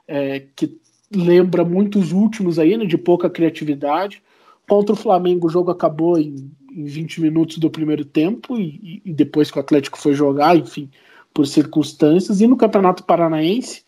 é, 0.07 0.43
que 0.55 0.79
lembra 1.13 1.65
muitos 1.65 2.13
últimos 2.13 2.57
aí, 2.57 2.77
né, 2.77 2.85
de 2.85 2.97
pouca 2.97 3.29
criatividade. 3.29 4.23
Contra 4.67 4.93
o 4.93 4.97
Flamengo, 4.97 5.47
o 5.47 5.49
jogo 5.49 5.71
acabou 5.71 6.17
em, 6.17 6.51
em 6.71 6.85
20 6.85 7.21
minutos 7.21 7.57
do 7.57 7.69
primeiro 7.69 8.03
tempo 8.03 8.57
e, 8.57 9.01
e, 9.05 9.13
depois 9.13 9.51
que 9.51 9.57
o 9.57 9.61
Atlético 9.61 9.97
foi 9.97 10.13
jogar, 10.13 10.57
enfim, 10.57 10.89
por 11.33 11.45
circunstâncias. 11.45 12.41
E 12.41 12.47
no 12.47 12.57
Campeonato 12.57 13.03
Paranaense, 13.03 13.83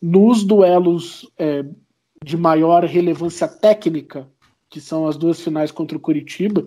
nos 0.00 0.42
duelos 0.42 1.30
é, 1.38 1.64
de 2.24 2.36
maior 2.36 2.84
relevância 2.84 3.46
técnica, 3.46 4.26
que 4.70 4.80
são 4.80 5.06
as 5.06 5.16
duas 5.16 5.40
finais 5.40 5.70
contra 5.70 5.96
o 5.96 6.00
Curitiba, 6.00 6.66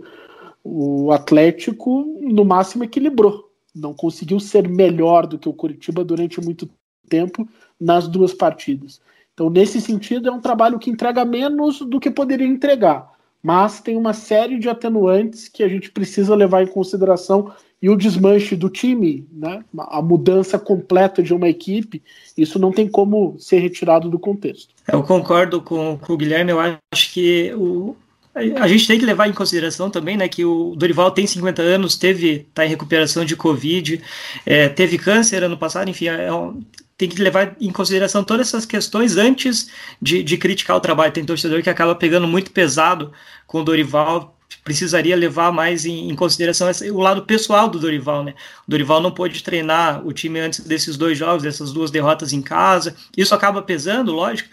O 0.64 1.12
Atlético, 1.12 2.06
no 2.22 2.46
máximo, 2.46 2.84
equilibrou. 2.84 3.52
Não 3.74 3.94
conseguiu 3.94 4.40
ser 4.40 4.68
melhor 4.68 5.26
do 5.26 5.38
que 5.40 5.50
o 5.50 5.54
Curitiba 5.54 6.04
durante 6.04 6.42
muito 6.42 6.70
tempo 7.10 7.48
nas 7.80 8.08
duas 8.08 8.34
partidas. 8.34 9.02
Então, 9.34 9.50
nesse 9.50 9.80
sentido, 9.80 10.30
é 10.30 10.32
um 10.32 10.42
trabalho 10.42 10.80
que 10.80 10.90
entrega 10.90 11.24
menos 11.24 11.80
do 11.80 12.00
que 12.00 12.10
poderia 12.10 12.48
entregar, 12.48 13.12
mas 13.48 13.80
tem 13.80 13.96
uma 13.96 14.12
série 14.12 14.60
de 14.60 14.68
atenuantes 14.68 15.48
que 15.48 15.64
a 15.64 15.70
gente 15.70 15.90
precisa 15.90 16.36
levar 16.36 16.64
em 16.64 16.68
consideração 16.68 17.50
e 17.82 17.90
o 17.90 17.96
desmanche 17.96 18.58
do 18.58 18.70
time, 18.70 19.26
né, 19.32 19.64
a 19.90 20.02
mudança 20.02 20.60
completa 20.60 21.24
de 21.24 21.34
uma 21.34 21.48
equipe, 21.48 22.04
isso 22.38 22.60
não 22.60 22.74
tem 22.74 22.90
como 22.90 23.38
ser 23.40 23.60
retirado 23.60 24.10
do 24.10 24.20
contexto. 24.20 24.76
Eu 24.86 25.02
concordo 25.02 25.62
com, 25.62 25.98
com 25.98 26.12
o 26.12 26.18
Guilherme, 26.18 26.52
eu 26.52 26.60
acho 26.60 27.14
que 27.14 27.54
o, 27.56 27.96
a 28.36 28.68
gente 28.68 28.86
tem 28.86 29.00
que 29.00 29.06
levar 29.06 29.30
em 29.30 29.34
consideração 29.34 29.90
também, 29.90 30.18
né, 30.18 30.28
que 30.28 30.44
o 30.44 30.76
Dorival 30.76 31.12
tem 31.12 31.26
50 31.26 31.62
anos, 31.62 31.96
teve, 31.96 32.46
tá 32.54 32.66
em 32.66 32.70
recuperação 32.70 33.24
de 33.24 33.38
Covid, 33.38 34.02
é, 34.46 34.68
teve 34.68 34.98
câncer 34.98 35.42
ano 35.42 35.58
passado, 35.58 35.90
enfim, 35.90 36.08
é 36.08 36.34
um, 36.34 36.60
tem 36.98 37.08
que 37.08 37.22
levar 37.22 37.56
em 37.62 37.72
consideração 37.72 38.24
todas 38.24 38.48
essas 38.48 38.66
questões 38.66 39.18
antes 39.18 39.70
de, 40.02 40.24
de 40.24 40.38
criticar 40.38 40.76
o 40.76 40.82
trabalho. 40.82 41.14
Tem 41.14 41.24
torcedor 41.24 41.62
que 41.62 41.70
acaba 41.70 41.94
pegando 41.94 42.28
muito 42.28 42.52
pesado 42.52 43.14
com 43.46 43.62
o 43.62 43.64
Dorival, 43.64 44.36
precisaria 44.64 45.16
levar 45.16 45.52
mais 45.52 45.86
em, 45.86 46.10
em, 46.10 46.16
consideração 46.16 46.70
o 46.92 47.00
lado 47.00 47.24
pessoal 47.24 47.70
do 47.70 47.80
Dorival, 47.80 48.24
né? 48.24 48.34
O 48.68 48.72
Dorival 48.72 49.00
não 49.00 49.12
pôde 49.12 49.44
treinar 49.44 50.06
o 50.06 50.12
time 50.12 50.40
antes 50.40 50.62
desses 50.62 50.98
dois 50.98 51.18
jogos, 51.18 51.44
dessas 51.44 51.72
duas 51.72 51.92
derrotas 51.92 52.34
em 52.34 52.42
casa. 52.42 52.96
Isso 53.16 53.36
acaba 53.36 53.62
pesando, 53.62 54.12
lógico. 54.12 54.50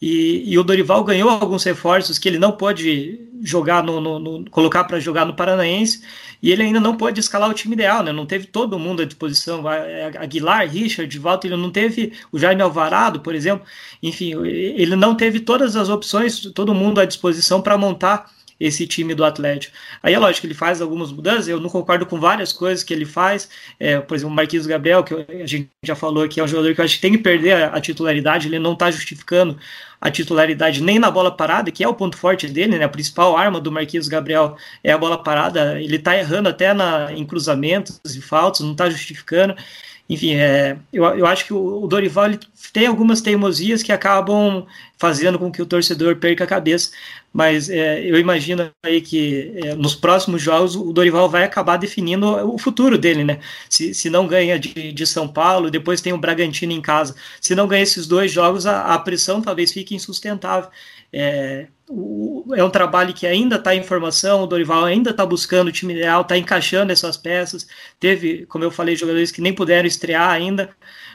E, 0.00 0.42
e 0.52 0.58
o 0.58 0.62
Dorival 0.62 1.02
ganhou 1.04 1.30
alguns 1.30 1.64
reforços 1.64 2.18
que 2.18 2.28
ele 2.28 2.38
não 2.38 2.52
pode 2.52 3.18
jogar 3.42 3.82
no, 3.82 4.00
no, 4.00 4.18
no 4.18 4.50
colocar 4.50 4.84
para 4.84 5.00
jogar 5.00 5.24
no 5.24 5.34
Paranaense 5.34 6.02
e 6.42 6.52
ele 6.52 6.62
ainda 6.62 6.80
não 6.80 6.96
pode 6.96 7.18
escalar 7.18 7.48
o 7.48 7.54
time 7.54 7.74
ideal, 7.74 8.02
né? 8.02 8.12
Não 8.12 8.26
teve 8.26 8.46
todo 8.46 8.78
mundo 8.78 9.02
à 9.02 9.04
disposição. 9.04 9.64
Aguilar, 10.18 10.68
Richard, 10.68 11.18
Walter, 11.18 11.48
ele 11.48 11.56
não 11.56 11.70
teve 11.70 12.12
o 12.30 12.38
Jaime 12.38 12.62
Alvarado, 12.62 13.20
por 13.20 13.34
exemplo. 13.34 13.66
Enfim, 14.02 14.34
ele 14.44 14.96
não 14.96 15.14
teve 15.14 15.40
todas 15.40 15.76
as 15.76 15.88
opções, 15.88 16.40
todo 16.54 16.74
mundo 16.74 17.00
à 17.00 17.04
disposição 17.04 17.62
para 17.62 17.78
montar 17.78 18.30
esse 18.58 18.86
time 18.86 19.14
do 19.14 19.24
Atlético. 19.24 19.76
Aí 20.02 20.14
é 20.14 20.18
lógico 20.18 20.42
que 20.42 20.46
ele 20.46 20.54
faz 20.54 20.80
algumas 20.80 21.12
mudanças, 21.12 21.48
eu 21.48 21.60
não 21.60 21.68
concordo 21.68 22.06
com 22.06 22.18
várias 22.18 22.52
coisas 22.52 22.82
que 22.82 22.92
ele 22.92 23.04
faz, 23.04 23.48
é, 23.78 23.98
por 24.00 24.14
exemplo, 24.14 24.32
o 24.32 24.36
Marquinhos 24.36 24.66
Gabriel, 24.66 25.04
que 25.04 25.14
a 25.14 25.46
gente 25.46 25.70
já 25.84 25.94
falou 25.94 26.26
que 26.28 26.40
é 26.40 26.44
um 26.44 26.48
jogador 26.48 26.74
que 26.74 26.80
eu 26.80 26.84
acho 26.84 26.96
que 26.96 27.00
tem 27.00 27.12
que 27.12 27.18
perder 27.18 27.52
a, 27.52 27.66
a 27.68 27.80
titularidade, 27.80 28.48
ele 28.48 28.58
não 28.58 28.72
está 28.72 28.90
justificando 28.90 29.58
a 30.00 30.10
titularidade 30.10 30.82
nem 30.82 30.98
na 30.98 31.10
bola 31.10 31.34
parada, 31.34 31.70
que 31.70 31.82
é 31.82 31.88
o 31.88 31.94
ponto 31.94 32.16
forte 32.16 32.46
dele, 32.46 32.78
né? 32.78 32.84
A 32.84 32.88
principal 32.88 33.36
arma 33.36 33.60
do 33.60 33.72
Marquinhos 33.72 34.08
Gabriel 34.08 34.56
é 34.84 34.92
a 34.92 34.98
bola 34.98 35.22
parada. 35.22 35.80
Ele 35.80 35.96
está 35.96 36.16
errando 36.16 36.48
até 36.48 36.72
na, 36.74 37.12
em 37.12 37.24
cruzamentos 37.24 38.00
e 38.04 38.20
faltas, 38.20 38.60
não 38.60 38.72
está 38.72 38.90
justificando. 38.90 39.56
Enfim, 40.08 40.34
é, 40.36 40.78
eu, 40.92 41.04
eu 41.04 41.26
acho 41.26 41.44
que 41.46 41.52
o, 41.52 41.86
Dorival 41.86 42.30
tem 42.72 42.86
algumas 42.86 43.20
teimosias 43.20 43.82
que 43.82 43.90
acabam 43.90 44.64
fazendo 44.96 45.38
com 45.38 45.50
que 45.50 45.60
o 45.60 45.66
torcedor 45.66 46.16
perca 46.16 46.44
a 46.44 46.46
cabeça. 46.46 46.92
Mas 47.32 47.68
é, 47.68 48.02
eu 48.02 48.18
imagino 48.18 48.70
aí 48.84 49.00
que 49.00 49.52
é, 49.62 49.74
nos 49.74 49.94
próximos 49.94 50.40
jogos 50.40 50.74
o 50.76 50.92
Dorival 50.92 51.28
vai 51.28 51.44
acabar 51.44 51.76
definindo 51.76 52.26
o 52.48 52.56
futuro 52.56 52.96
dele, 52.96 53.24
né? 53.24 53.40
Se, 53.68 53.92
se 53.92 54.08
não 54.08 54.26
ganha 54.26 54.58
de, 54.58 54.92
de 54.92 55.06
São 55.06 55.28
Paulo, 55.28 55.70
depois 55.70 56.00
tem 56.00 56.12
o 56.12 56.18
Bragantino 56.18 56.72
em 56.72 56.80
casa. 56.80 57.14
Se 57.40 57.54
não 57.54 57.66
ganha 57.66 57.82
esses 57.82 58.06
dois 58.06 58.30
jogos, 58.30 58.64
a, 58.64 58.94
a 58.94 58.98
pressão 58.98 59.42
talvez 59.42 59.72
fique 59.72 59.94
insustentável. 59.94 60.70
É, 61.12 61.68
o, 61.88 62.44
é 62.54 62.64
um 62.64 62.70
trabalho 62.70 63.14
que 63.14 63.26
ainda 63.26 63.56
está 63.56 63.74
em 63.74 63.82
formação, 63.82 64.42
o 64.42 64.46
Dorival 64.46 64.84
ainda 64.84 65.10
está 65.10 65.24
buscando 65.24 65.68
o 65.68 65.72
time 65.72 65.94
ideal, 65.94 66.22
está 66.22 66.36
encaixando 66.36 66.92
essas 66.92 67.16
peças. 67.16 67.66
Teve, 68.00 68.44
como 68.46 68.64
eu 68.64 68.70
falei, 68.70 68.96
jogadores 68.96 69.30
que 69.30 69.40
nem 69.40 69.52
puderam 69.52 69.86
estrear 69.86 70.30
ainda, 70.30 70.70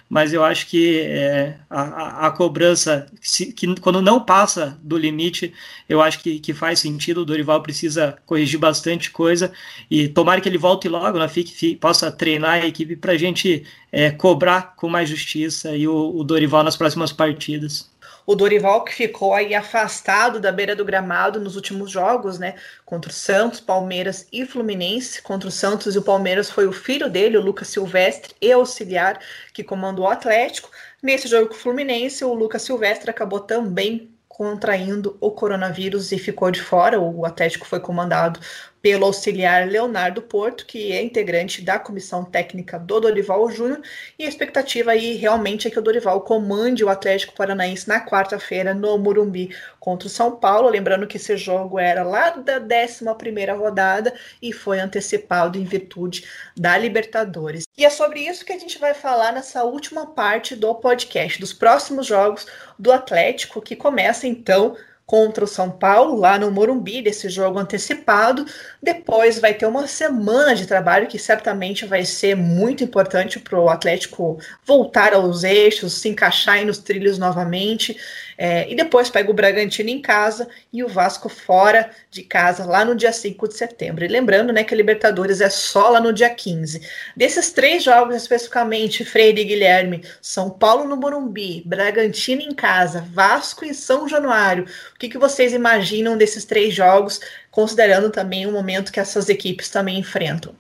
mas 0.10 0.34
eu 0.34 0.44
acho 0.44 0.68
que 0.68 1.00
é, 1.02 1.58
a, 1.70 2.28
a, 2.28 2.32
cobrança, 2.32 3.06
se, 3.22 3.54
que 3.54 3.76
quando 3.80 4.02
não 4.02 4.20
passa 4.24 4.80
do 4.82 4.98
limite, 4.98 5.54
eu 5.88 6.02
acho 6.02 6.20
que, 6.20 6.40
que 6.40 6.54
faz 6.54 6.80
sentido. 6.80 7.22
O 7.22 7.26
Dorival 7.26 7.62
precisa 7.62 8.18
corrigir 8.26 8.60
bastante 8.60 9.12
coisa 9.12 9.52
e 9.90 10.08
tomara 10.08 10.42
que 10.42 10.48
ele 10.50 10.58
volte 10.58 10.88
logo 10.88 11.18
na 11.18 11.28
FIC, 11.28 11.76
possa 11.78 12.12
treinar 12.12 12.62
a 12.64 12.68
equipe 12.68 12.96
para 12.96 13.14
a 13.14 13.18
gente 13.18 13.66
é, 13.92 14.10
cobrar 14.12 14.76
com 14.76 14.90
mais 14.90 15.10
justiça 15.10 15.76
e 15.76 15.88
o, 15.88 16.16
o 16.16 16.24
Dorival 16.24 16.64
nas 16.64 16.78
próximas 16.78 17.12
partidas 17.12 17.91
o 18.26 18.36
Dorival 18.36 18.84
que 18.84 18.94
ficou 18.94 19.34
aí 19.34 19.54
afastado 19.56 20.40
da 20.40 20.52
beira 20.52 20.76
do 20.76 20.86
gramado 20.86 21.40
nos 21.40 21.56
últimos 21.56 21.92
jogos, 21.92 22.38
né? 22.40 22.56
Contra 22.86 23.10
o 23.10 23.14
Santos, 23.14 23.60
Palmeiras 23.60 24.28
e 24.32 24.46
Fluminense. 24.46 25.22
Contra 25.22 25.50
o 25.50 25.52
Santos 25.52 25.96
e 25.96 25.98
o 25.98 26.04
Palmeiras 26.04 26.50
foi 26.50 26.68
o 26.68 26.72
filho 26.72 27.10
dele, 27.10 27.38
o 27.38 27.42
Lucas 27.42 27.68
Silvestre, 27.68 28.36
e 28.42 28.52
auxiliar, 28.52 29.20
que 29.54 29.64
comandou 29.64 30.06
o 30.06 30.10
Atlético. 30.10 30.70
Nesse 31.02 31.28
jogo 31.28 31.48
com 31.48 31.56
o 31.56 31.58
Fluminense, 31.58 32.24
o 32.24 32.34
Lucas 32.34 32.62
Silvestre 32.62 33.10
acabou 33.10 33.40
também 33.40 34.12
contraindo 34.28 35.18
o 35.20 35.30
coronavírus 35.30 36.12
e 36.12 36.18
ficou 36.18 36.50
de 36.50 36.62
fora. 36.62 37.00
O 37.00 37.26
Atlético 37.26 37.66
foi 37.66 37.80
comandado 37.80 38.40
pelo 38.82 39.06
auxiliar 39.06 39.68
Leonardo 39.68 40.22
Porto, 40.22 40.66
que 40.66 40.92
é 40.92 41.02
integrante 41.04 41.62
da 41.62 41.78
comissão 41.78 42.26
técnica 42.26 42.80
do 42.80 43.00
Dorival 43.00 43.50
Júnior, 43.52 43.82
e 44.18 44.26
a 44.26 44.28
expectativa 44.28 44.92
aí 44.92 45.16
realmente 45.16 45.68
é 45.68 45.72
que 45.72 45.78
o 45.78 45.82
Dorival 45.82 46.22
comande 46.22 46.84
o 46.84 46.90
Atlético 46.90 47.36
Paranaense 47.36 47.88
na 47.88 48.04
quarta-feira 48.04 48.74
no 48.74 48.98
Morumbi 48.98 49.56
contra 49.80 50.08
o 50.08 50.12
São 50.12 50.36
Paulo, 50.36 50.70
lembrando 50.70 51.08
que 51.08 51.18
esse 51.18 51.38
jogo 51.38 51.80
era 51.80 52.04
lá 52.04 52.32
da 52.32 52.60
11ª 52.60 53.58
rodada 53.58 54.14
e 54.42 54.52
foi 54.52 54.80
antecipado 54.80 55.58
em 55.58 55.64
virtude 55.64 56.26
da 56.58 56.78
Libertadores. 56.78 57.66
E 57.78 57.86
é 57.86 57.90
sobre 57.90 58.22
isso 58.22 58.46
que 58.46 58.54
a 58.54 58.60
gente 58.60 58.80
vai 58.80 58.94
falar 58.94 59.32
nessa 59.32 59.64
última 59.64 60.08
parte 60.08 60.56
do 60.56 60.74
podcast, 60.76 61.40
dos 61.40 61.54
próximos 61.54 62.08
jogos 62.08 62.46
do 62.78 62.92
Atlético, 62.92 63.62
que 63.62 63.76
começa 63.76 64.28
então 64.28 64.76
contra 65.12 65.44
o 65.44 65.48
São 65.48 65.70
Paulo, 65.70 66.18
lá 66.18 66.40
no 66.40 66.50
Morumbi, 66.50 67.02
desse 67.02 67.28
jogo 67.28 67.60
antecipado. 67.60 68.46
Depois 68.82 69.40
vai 69.40 69.54
ter 69.54 69.66
uma 69.66 69.86
semana 69.86 70.56
de 70.56 70.66
trabalho 70.66 71.06
que 71.06 71.20
certamente 71.20 71.86
vai 71.86 72.06
ser 72.06 72.34
muito 72.34 72.82
importante 72.82 73.38
para 73.38 73.60
o 73.60 73.68
Atlético 73.68 74.40
voltar 74.66 75.14
aos 75.14 75.44
eixos, 75.44 75.96
se 75.96 76.08
encaixar 76.08 76.66
nos 76.66 76.78
trilhos 76.78 77.18
novamente. 77.18 77.98
É, 78.44 78.68
e 78.68 78.76
depois 78.76 79.08
pega 79.08 79.30
o 79.30 79.36
Bragantino 79.36 79.92
em 79.92 80.02
casa 80.02 80.50
e 80.74 80.84
o 80.84 80.88
Vasco 80.88 81.30
fora 81.30 81.92
de 82.10 82.24
casa, 82.24 82.66
lá 82.66 82.84
no 82.84 82.96
dia 82.96 83.12
5 83.12 83.48
de 83.48 83.54
setembro. 83.54 84.04
E 84.04 84.08
lembrando 84.08 84.52
né, 84.52 84.64
que 84.64 84.74
a 84.74 84.78
Libertadores 84.78 85.42
é 85.42 85.50
só 85.52 85.90
lá 85.90 86.02
no 86.02 86.12
dia 86.12 86.28
15. 86.28 86.82
Desses 87.16 87.52
três 87.52 87.84
jogos 87.84 88.16
especificamente, 88.16 89.06
Freire 89.06 89.42
e 89.42 89.46
Guilherme, 89.46 90.04
São 90.20 90.50
Paulo 90.50 90.88
no 90.88 90.98
Morumbi, 90.98 91.62
Bragantino 91.68 92.42
em 92.42 92.52
casa, 92.52 93.06
Vasco 93.14 93.64
em 93.64 93.76
São 93.76 94.10
Januário. 94.10 94.66
O 94.96 94.98
que, 94.98 95.08
que 95.08 95.20
vocês 95.20 95.54
imaginam 95.54 96.18
desses 96.18 96.44
três 96.44 96.74
jogos, 96.74 97.20
considerando 97.52 98.10
também 98.10 98.48
o 98.48 98.52
momento 98.52 98.92
que 98.92 99.00
essas 99.00 99.30
equipes 99.30 99.70
também 99.70 100.00
enfrentam? 100.00 100.56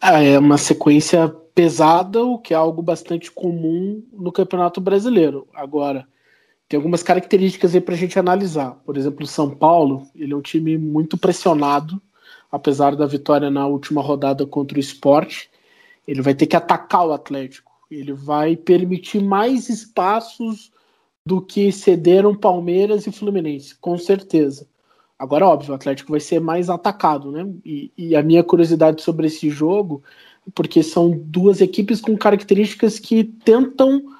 Ah, 0.00 0.20
é 0.20 0.36
uma 0.36 0.58
sequência 0.58 1.28
pesada, 1.54 2.20
o 2.24 2.36
que 2.36 2.52
é 2.52 2.56
algo 2.56 2.82
bastante 2.82 3.30
comum 3.30 4.02
no 4.12 4.32
Campeonato 4.32 4.80
Brasileiro. 4.80 5.46
Agora, 5.54 6.04
tem 6.70 6.76
algumas 6.76 7.02
características 7.02 7.74
aí 7.74 7.80
para 7.80 7.96
a 7.96 7.98
gente 7.98 8.16
analisar. 8.16 8.80
Por 8.86 8.96
exemplo, 8.96 9.24
o 9.24 9.26
São 9.26 9.50
Paulo, 9.50 10.06
ele 10.14 10.32
é 10.32 10.36
um 10.36 10.40
time 10.40 10.78
muito 10.78 11.18
pressionado, 11.18 12.00
apesar 12.50 12.94
da 12.94 13.06
vitória 13.06 13.50
na 13.50 13.66
última 13.66 14.00
rodada 14.00 14.46
contra 14.46 14.76
o 14.76 14.80
Esporte. 14.80 15.50
Ele 16.06 16.22
vai 16.22 16.32
ter 16.32 16.46
que 16.46 16.54
atacar 16.54 17.08
o 17.08 17.12
Atlético. 17.12 17.72
Ele 17.90 18.12
vai 18.12 18.54
permitir 18.54 19.20
mais 19.20 19.68
espaços 19.68 20.70
do 21.26 21.42
que 21.42 21.72
cederam 21.72 22.36
Palmeiras 22.36 23.04
e 23.04 23.10
Fluminense, 23.10 23.74
com 23.74 23.98
certeza. 23.98 24.64
Agora, 25.18 25.48
óbvio, 25.48 25.72
o 25.72 25.74
Atlético 25.74 26.12
vai 26.12 26.20
ser 26.20 26.40
mais 26.40 26.70
atacado, 26.70 27.32
né? 27.32 27.52
E, 27.64 27.90
e 27.98 28.14
a 28.14 28.22
minha 28.22 28.44
curiosidade 28.44 29.02
sobre 29.02 29.26
esse 29.26 29.50
jogo, 29.50 30.04
porque 30.54 30.84
são 30.84 31.10
duas 31.10 31.60
equipes 31.60 32.00
com 32.00 32.16
características 32.16 33.00
que 33.00 33.24
tentam 33.24 34.19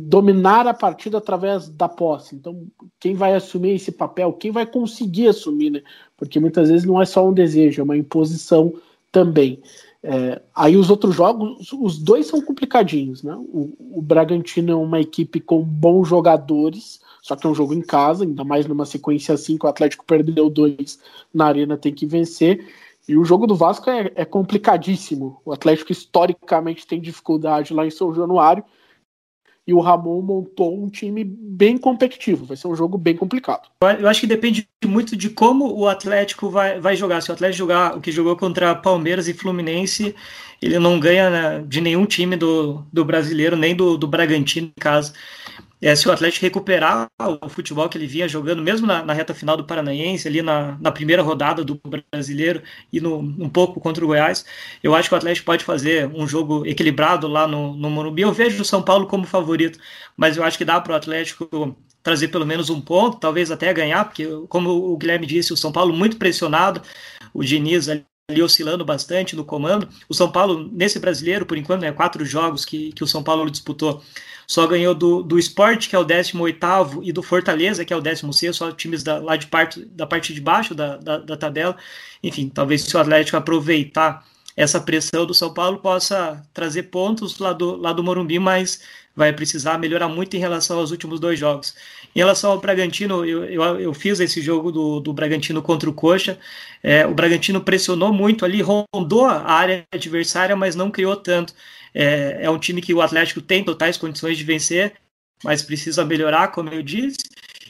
dominar 0.00 0.66
a 0.66 0.74
partida 0.74 1.18
através 1.18 1.68
da 1.68 1.88
posse. 1.88 2.34
Então, 2.34 2.66
quem 2.98 3.14
vai 3.14 3.34
assumir 3.34 3.76
esse 3.76 3.92
papel, 3.92 4.32
quem 4.32 4.50
vai 4.50 4.66
conseguir 4.66 5.28
assumir, 5.28 5.70
né? 5.70 5.82
Porque 6.16 6.40
muitas 6.40 6.68
vezes 6.68 6.84
não 6.84 7.00
é 7.00 7.06
só 7.06 7.26
um 7.26 7.32
desejo, 7.32 7.80
é 7.80 7.84
uma 7.84 7.96
imposição 7.96 8.72
também. 9.12 9.62
É, 10.02 10.40
aí 10.54 10.76
os 10.76 10.90
outros 10.90 11.14
jogos, 11.14 11.72
os 11.72 11.98
dois 11.98 12.26
são 12.26 12.40
complicadinhos, 12.40 13.22
né? 13.22 13.36
O, 13.36 13.72
o, 13.98 14.02
Bragantino 14.02 14.72
é 14.72 14.74
uma 14.74 15.00
equipe 15.00 15.40
com 15.40 15.62
bons 15.62 16.08
jogadores, 16.08 17.00
só 17.22 17.36
que 17.36 17.46
é 17.46 17.50
um 17.50 17.54
jogo 17.54 17.74
em 17.74 17.80
casa, 17.80 18.24
ainda 18.24 18.44
mais 18.44 18.66
numa 18.66 18.86
sequência 18.86 19.34
assim 19.34 19.56
que 19.56 19.66
o 19.66 19.68
Atlético 19.68 20.04
perdeu 20.04 20.50
dois 20.50 20.98
na 21.32 21.46
arena, 21.46 21.76
tem 21.76 21.92
que 21.92 22.06
vencer. 22.06 22.66
E 23.08 23.16
o 23.16 23.24
jogo 23.24 23.46
do 23.46 23.54
Vasco 23.54 23.88
é, 23.90 24.12
é 24.14 24.24
complicadíssimo. 24.24 25.40
O 25.44 25.52
Atlético 25.52 25.92
historicamente 25.92 26.86
tem 26.86 27.00
dificuldade 27.00 27.72
lá 27.72 27.86
em 27.86 27.90
São 27.90 28.14
Januário 28.14 28.64
e 29.68 29.74
o 29.74 29.80
Ramon 29.80 30.22
montou 30.22 30.82
um 30.82 30.88
time 30.88 31.22
bem 31.22 31.76
competitivo. 31.76 32.46
Vai 32.46 32.56
ser 32.56 32.68
um 32.68 32.74
jogo 32.74 32.96
bem 32.96 33.14
complicado. 33.14 33.68
Eu 34.00 34.08
acho 34.08 34.20
que 34.22 34.26
depende 34.26 34.66
muito 34.86 35.14
de 35.14 35.28
como 35.28 35.70
o 35.78 35.86
Atlético 35.86 36.48
vai, 36.48 36.80
vai 36.80 36.96
jogar. 36.96 37.20
Se 37.20 37.30
o 37.30 37.34
Atlético 37.34 37.58
jogar 37.58 37.94
o 37.94 38.00
que 38.00 38.10
jogou 38.10 38.34
contra 38.34 38.74
Palmeiras 38.74 39.28
e 39.28 39.34
Fluminense, 39.34 40.14
ele 40.62 40.78
não 40.78 40.98
ganha 40.98 41.28
né, 41.28 41.64
de 41.68 41.82
nenhum 41.82 42.06
time 42.06 42.34
do, 42.34 42.82
do 42.90 43.04
brasileiro, 43.04 43.56
nem 43.56 43.76
do, 43.76 43.98
do 43.98 44.08
Bragantino 44.08 44.72
em 44.74 44.80
casa. 44.80 45.12
É, 45.80 45.94
se 45.94 46.08
o 46.08 46.12
Atlético 46.12 46.44
recuperar 46.44 47.08
o 47.40 47.48
futebol 47.48 47.88
que 47.88 47.96
ele 47.96 48.06
vinha 48.06 48.26
jogando, 48.26 48.60
mesmo 48.60 48.86
na, 48.86 49.04
na 49.04 49.12
reta 49.12 49.32
final 49.32 49.56
do 49.56 49.64
Paranaense, 49.64 50.26
ali 50.26 50.42
na, 50.42 50.76
na, 50.80 50.90
primeira 50.90 51.22
rodada 51.22 51.64
do 51.64 51.80
brasileiro 52.12 52.62
e 52.92 53.00
no, 53.00 53.18
um 53.18 53.48
pouco 53.48 53.80
contra 53.80 54.04
o 54.04 54.08
Goiás, 54.08 54.44
eu 54.82 54.94
acho 54.94 55.08
que 55.08 55.14
o 55.14 55.18
Atlético 55.18 55.46
pode 55.46 55.64
fazer 55.64 56.08
um 56.08 56.26
jogo 56.26 56.66
equilibrado 56.66 57.28
lá 57.28 57.46
no, 57.46 57.74
no 57.76 57.88
Morumbi. 57.90 58.22
Eu 58.22 58.32
vejo 58.32 58.60
o 58.60 58.64
São 58.64 58.82
Paulo 58.82 59.06
como 59.06 59.24
favorito, 59.24 59.78
mas 60.16 60.36
eu 60.36 60.42
acho 60.42 60.58
que 60.58 60.64
dá 60.64 60.80
para 60.80 60.94
o 60.94 60.96
Atlético 60.96 61.76
trazer 62.02 62.28
pelo 62.28 62.46
menos 62.46 62.70
um 62.70 62.80
ponto, 62.80 63.18
talvez 63.18 63.50
até 63.50 63.72
ganhar, 63.72 64.04
porque, 64.04 64.26
como 64.48 64.70
o 64.70 64.96
Guilherme 64.96 65.26
disse, 65.26 65.52
o 65.52 65.56
São 65.56 65.70
Paulo 65.70 65.92
muito 65.94 66.16
pressionado, 66.16 66.82
o 67.32 67.44
Diniz 67.44 67.88
ali 67.88 68.04
ali 68.30 68.42
oscilando 68.42 68.84
bastante 68.84 69.34
no 69.34 69.42
comando. 69.42 69.88
O 70.06 70.12
São 70.12 70.30
Paulo, 70.30 70.68
nesse 70.70 70.98
brasileiro, 70.98 71.46
por 71.46 71.56
enquanto, 71.56 71.80
né, 71.80 71.92
quatro 71.92 72.24
jogos 72.26 72.62
que, 72.62 72.92
que 72.92 73.02
o 73.02 73.06
São 73.06 73.22
Paulo 73.22 73.50
disputou, 73.50 74.02
só 74.48 74.66
ganhou 74.66 74.94
do, 74.94 75.22
do 75.22 75.38
Sport, 75.38 75.88
que 75.88 75.94
é 75.94 75.98
o 75.98 76.04
18 76.04 77.02
e 77.02 77.12
do 77.12 77.22
Fortaleza, 77.22 77.84
que 77.84 77.92
é 77.92 77.96
o 77.96 78.00
16 78.00 78.56
só 78.56 78.72
times 78.72 79.02
da, 79.02 79.18
lá 79.18 79.36
de 79.36 79.46
parte, 79.46 79.84
da 79.84 80.06
parte 80.06 80.32
de 80.32 80.40
baixo 80.40 80.74
da, 80.74 80.96
da, 80.96 81.18
da 81.18 81.36
tabela. 81.36 81.76
Enfim, 82.22 82.48
talvez 82.48 82.82
se 82.82 82.96
o 82.96 83.00
Atlético 83.00 83.36
aproveitar 83.36 84.26
essa 84.56 84.80
pressão 84.80 85.26
do 85.26 85.34
São 85.34 85.52
Paulo 85.52 85.78
possa 85.78 86.42
trazer 86.54 86.84
pontos 86.84 87.38
lá 87.38 87.52
do, 87.52 87.76
lá 87.76 87.92
do 87.92 88.02
Morumbi, 88.02 88.38
mas 88.38 88.80
vai 89.14 89.32
precisar 89.32 89.78
melhorar 89.78 90.08
muito 90.08 90.34
em 90.34 90.40
relação 90.40 90.78
aos 90.78 90.90
últimos 90.92 91.20
dois 91.20 91.38
jogos. 91.38 91.74
Em 92.14 92.18
relação 92.18 92.52
ao 92.52 92.58
Bragantino, 92.58 93.26
eu, 93.26 93.44
eu, 93.44 93.62
eu 93.80 93.92
fiz 93.92 94.18
esse 94.18 94.40
jogo 94.40 94.72
do, 94.72 94.98
do 94.98 95.12
Bragantino 95.12 95.60
contra 95.60 95.90
o 95.90 95.92
Coxa. 95.92 96.38
É, 96.82 97.06
o 97.06 97.12
Bragantino 97.12 97.60
pressionou 97.60 98.12
muito 98.12 98.44
ali, 98.44 98.62
rondou 98.62 99.26
a 99.26 99.50
área 99.50 99.84
adversária, 99.92 100.56
mas 100.56 100.74
não 100.74 100.90
criou 100.90 101.16
tanto. 101.16 101.52
É, 101.94 102.44
é 102.44 102.50
um 102.50 102.58
time 102.58 102.80
que 102.80 102.94
o 102.94 103.00
Atlético 103.00 103.40
tem 103.40 103.64
totais 103.64 103.96
condições 103.96 104.36
de 104.36 104.44
vencer, 104.44 104.94
mas 105.42 105.62
precisa 105.62 106.04
melhorar, 106.04 106.48
como 106.48 106.70
eu 106.70 106.82
disse. 106.82 107.18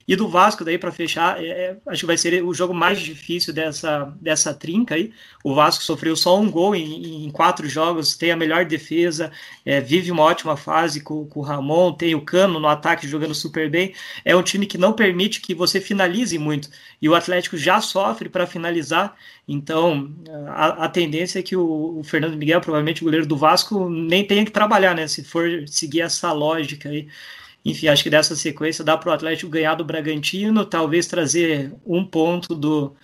E 0.09 0.17
do 0.17 0.27
Vasco, 0.27 0.65
daí 0.65 0.79
para 0.79 0.91
fechar, 0.91 1.39
é, 1.39 1.49
é, 1.49 1.77
acho 1.87 2.01
que 2.01 2.07
vai 2.07 2.17
ser 2.17 2.43
o 2.43 2.55
jogo 2.55 2.73
mais 2.73 2.99
difícil 2.99 3.53
dessa, 3.53 4.11
dessa 4.19 4.55
trinca 4.55 4.95
aí. 4.95 5.13
O 5.45 5.55
Vasco 5.55 5.85
sofreu 5.85 6.17
só 6.17 6.41
um 6.41 6.51
gol 6.51 6.75
em, 6.75 7.27
em 7.27 7.31
quatro 7.31 7.69
jogos, 7.69 8.17
tem 8.17 8.31
a 8.31 8.37
melhor 8.37 8.65
defesa, 8.65 9.31
é, 9.67 9.83
vive 9.83 10.11
uma 10.11 10.23
ótima 10.23 10.57
fase 10.57 11.03
com, 11.03 11.27
com, 11.27 11.41
o 11.41 11.43
Ramon, 11.43 11.93
tem 11.93 12.15
o 12.15 12.23
Cano 12.23 12.59
no 12.59 12.67
ataque 12.67 13.07
jogando 13.07 13.35
super 13.35 13.69
bem. 13.69 13.95
É 14.25 14.35
um 14.35 14.43
time 14.43 14.65
que 14.65 14.79
não 14.79 14.95
permite 14.95 15.43
que 15.43 15.55
você 15.55 15.79
finalize 15.79 16.39
muito. 16.39 16.71
E 17.03 17.07
o 17.07 17.15
Atlético 17.15 17.59
já 17.59 17.79
sofre 17.83 18.31
para 18.31 18.47
finalizar. 18.47 19.15
Então, 19.47 20.11
a, 20.49 20.87
a, 20.87 20.89
tendência 20.89 21.39
é 21.39 21.43
que 21.43 21.55
o, 21.55 21.99
o, 21.99 22.03
Fernando 22.03 22.37
Miguel, 22.39 22.63
provavelmente 22.63 23.03
o 23.03 23.05
goleiro 23.05 23.27
do 23.27 23.37
Vasco, 23.37 23.91
nem 23.91 24.27
tenha 24.27 24.45
que 24.45 24.51
trabalhar, 24.51 24.95
né? 24.95 25.07
Se 25.07 25.23
for 25.23 25.65
seguir 25.67 26.01
essa 26.01 26.33
lógica 26.33 26.89
aí. 26.89 27.09
Enfim, 27.65 27.89
acho 27.89 28.03
que 28.03 28.11
dessa 28.11 28.37
sequência 28.37 28.85
dá 28.85 28.97
para 28.97 29.11
o 29.11 29.13
Atlético 29.13 29.51
ganhar 29.51 29.75
do 29.75 29.85
Bragantino, 29.85 30.65
talvez 30.65 31.07
trazer 31.07 31.75
um 31.85 32.05
ponto 32.05 32.55
do, 32.55 32.95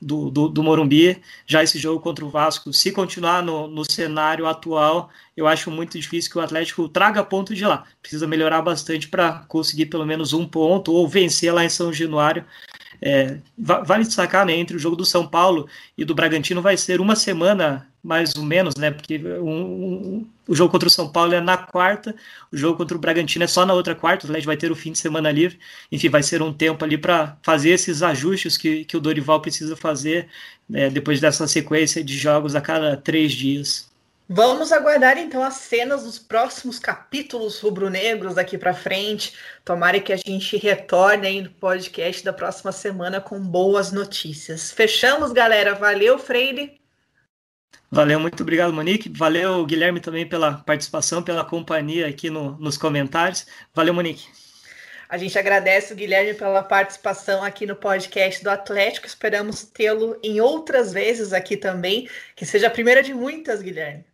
do, 0.00 0.30
do, 0.30 0.48
do, 0.48 0.62
Morumbi. 0.62 1.20
Já 1.46 1.62
esse 1.62 1.78
jogo 1.78 2.00
contra 2.00 2.24
o 2.24 2.30
Vasco, 2.30 2.72
se 2.72 2.90
continuar 2.90 3.42
no, 3.42 3.66
no 3.66 3.84
cenário 3.84 4.46
atual, 4.46 5.10
eu 5.36 5.46
acho 5.46 5.70
muito 5.70 5.98
difícil 5.98 6.30
que 6.30 6.38
o 6.38 6.40
Atlético 6.40 6.88
traga 6.88 7.22
ponto 7.24 7.54
de 7.54 7.64
lá. 7.64 7.84
Precisa 8.02 8.26
melhorar 8.26 8.62
bastante 8.62 9.08
para 9.08 9.44
conseguir 9.48 9.86
pelo 9.86 10.06
menos 10.06 10.32
um 10.32 10.46
ponto 10.46 10.92
ou 10.92 11.08
vencer 11.08 11.52
lá 11.52 11.64
em 11.64 11.68
São 11.68 11.92
Januário. 11.92 12.44
É, 13.02 13.38
vale 13.56 14.04
destacar, 14.04 14.44
né, 14.44 14.54
entre 14.54 14.76
o 14.76 14.78
jogo 14.78 14.94
do 14.94 15.06
São 15.06 15.26
Paulo 15.26 15.66
e 15.96 16.04
do 16.04 16.14
Bragantino 16.14 16.60
vai 16.60 16.76
ser 16.76 17.00
uma 17.00 17.16
semana 17.16 17.90
mais 18.02 18.34
ou 18.34 18.42
menos, 18.42 18.76
né? 18.76 18.90
Porque 18.90 19.18
um, 19.18 19.50
um, 19.50 20.26
o 20.48 20.54
jogo 20.54 20.70
contra 20.70 20.88
o 20.88 20.90
São 20.90 21.10
Paulo 21.10 21.34
é 21.34 21.40
na 21.40 21.56
quarta, 21.56 22.14
o 22.50 22.56
jogo 22.56 22.76
contra 22.76 22.96
o 22.96 23.00
Bragantino 23.00 23.44
é 23.44 23.46
só 23.46 23.66
na 23.66 23.74
outra 23.74 23.94
quarta, 23.94 24.24
o 24.24 24.28
Atlético 24.28 24.46
vai 24.46 24.56
ter 24.56 24.72
o 24.72 24.76
fim 24.76 24.92
de 24.92 24.98
semana 24.98 25.30
livre. 25.30 25.58
Enfim, 25.92 26.08
vai 26.08 26.22
ser 26.22 26.42
um 26.42 26.52
tempo 26.52 26.84
ali 26.84 26.96
para 26.96 27.36
fazer 27.42 27.70
esses 27.70 28.02
ajustes 28.02 28.56
que, 28.56 28.84
que 28.84 28.96
o 28.96 29.00
Dorival 29.00 29.40
precisa 29.40 29.76
fazer 29.76 30.28
né, 30.68 30.88
depois 30.90 31.20
dessa 31.20 31.46
sequência 31.46 32.02
de 32.02 32.16
jogos 32.16 32.54
a 32.54 32.60
cada 32.60 32.96
três 32.96 33.32
dias. 33.32 33.89
Vamos 34.32 34.70
aguardar 34.70 35.18
então 35.18 35.42
as 35.42 35.54
cenas 35.54 36.04
dos 36.04 36.16
próximos 36.16 36.78
capítulos 36.78 37.58
rubro-negros 37.58 38.36
daqui 38.36 38.56
para 38.56 38.72
frente. 38.72 39.36
Tomara 39.64 39.98
que 39.98 40.12
a 40.12 40.16
gente 40.16 40.56
retorne 40.56 41.26
aí 41.26 41.42
no 41.42 41.50
podcast 41.50 42.24
da 42.24 42.32
próxima 42.32 42.70
semana 42.70 43.20
com 43.20 43.40
boas 43.40 43.90
notícias. 43.90 44.70
Fechamos, 44.70 45.32
galera. 45.32 45.74
Valeu, 45.74 46.16
Freire. 46.16 46.80
Valeu, 47.90 48.20
muito 48.20 48.44
obrigado, 48.44 48.72
Monique. 48.72 49.08
Valeu, 49.08 49.66
Guilherme, 49.66 49.98
também 49.98 50.24
pela 50.24 50.58
participação, 50.58 51.24
pela 51.24 51.44
companhia 51.44 52.06
aqui 52.06 52.30
no, 52.30 52.52
nos 52.52 52.78
comentários. 52.78 53.48
Valeu, 53.74 53.92
Monique. 53.92 54.28
A 55.08 55.18
gente 55.18 55.36
agradece 55.36 55.92
o 55.92 55.96
Guilherme 55.96 56.34
pela 56.34 56.62
participação 56.62 57.42
aqui 57.42 57.66
no 57.66 57.74
podcast 57.74 58.44
do 58.44 58.50
Atlético. 58.50 59.08
Esperamos 59.08 59.64
tê-lo 59.64 60.16
em 60.22 60.40
outras 60.40 60.92
vezes 60.92 61.32
aqui 61.32 61.56
também. 61.56 62.08
Que 62.36 62.46
seja 62.46 62.68
a 62.68 62.70
primeira 62.70 63.02
de 63.02 63.12
muitas, 63.12 63.60
Guilherme. 63.60 64.09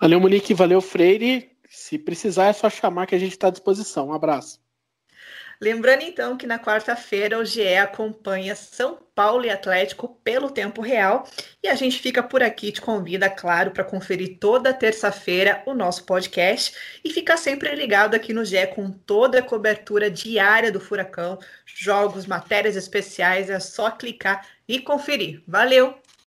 Valeu, 0.00 0.20
Monique. 0.20 0.54
Valeu, 0.54 0.80
Freire. 0.80 1.50
Se 1.68 1.98
precisar, 1.98 2.46
é 2.46 2.52
só 2.52 2.70
chamar 2.70 3.06
que 3.06 3.14
a 3.14 3.18
gente 3.18 3.32
está 3.32 3.48
à 3.48 3.50
disposição. 3.50 4.08
Um 4.08 4.12
abraço. 4.12 4.60
Lembrando 5.60 6.02
então 6.02 6.36
que 6.36 6.46
na 6.46 6.56
quarta-feira 6.56 7.36
o 7.36 7.44
GE 7.44 7.74
acompanha 7.74 8.54
São 8.54 8.96
Paulo 9.12 9.44
e 9.44 9.50
Atlético 9.50 10.08
pelo 10.22 10.52
tempo 10.52 10.80
real 10.80 11.28
e 11.60 11.66
a 11.66 11.74
gente 11.74 11.98
fica 11.98 12.22
por 12.22 12.44
aqui 12.44 12.70
te 12.70 12.80
convida, 12.80 13.28
claro, 13.28 13.72
para 13.72 13.82
conferir 13.82 14.38
toda 14.38 14.72
terça-feira 14.72 15.60
o 15.66 15.74
nosso 15.74 16.04
podcast 16.04 17.00
e 17.04 17.10
ficar 17.10 17.36
sempre 17.36 17.74
ligado 17.74 18.14
aqui 18.14 18.32
no 18.32 18.44
GE 18.44 18.68
com 18.68 18.88
toda 18.88 19.40
a 19.40 19.42
cobertura 19.42 20.08
diária 20.08 20.70
do 20.70 20.78
Furacão, 20.78 21.40
jogos, 21.66 22.24
matérias 22.24 22.76
especiais, 22.76 23.50
é 23.50 23.58
só 23.58 23.90
clicar 23.90 24.46
e 24.68 24.78
conferir. 24.78 25.42
Valeu! 25.44 25.98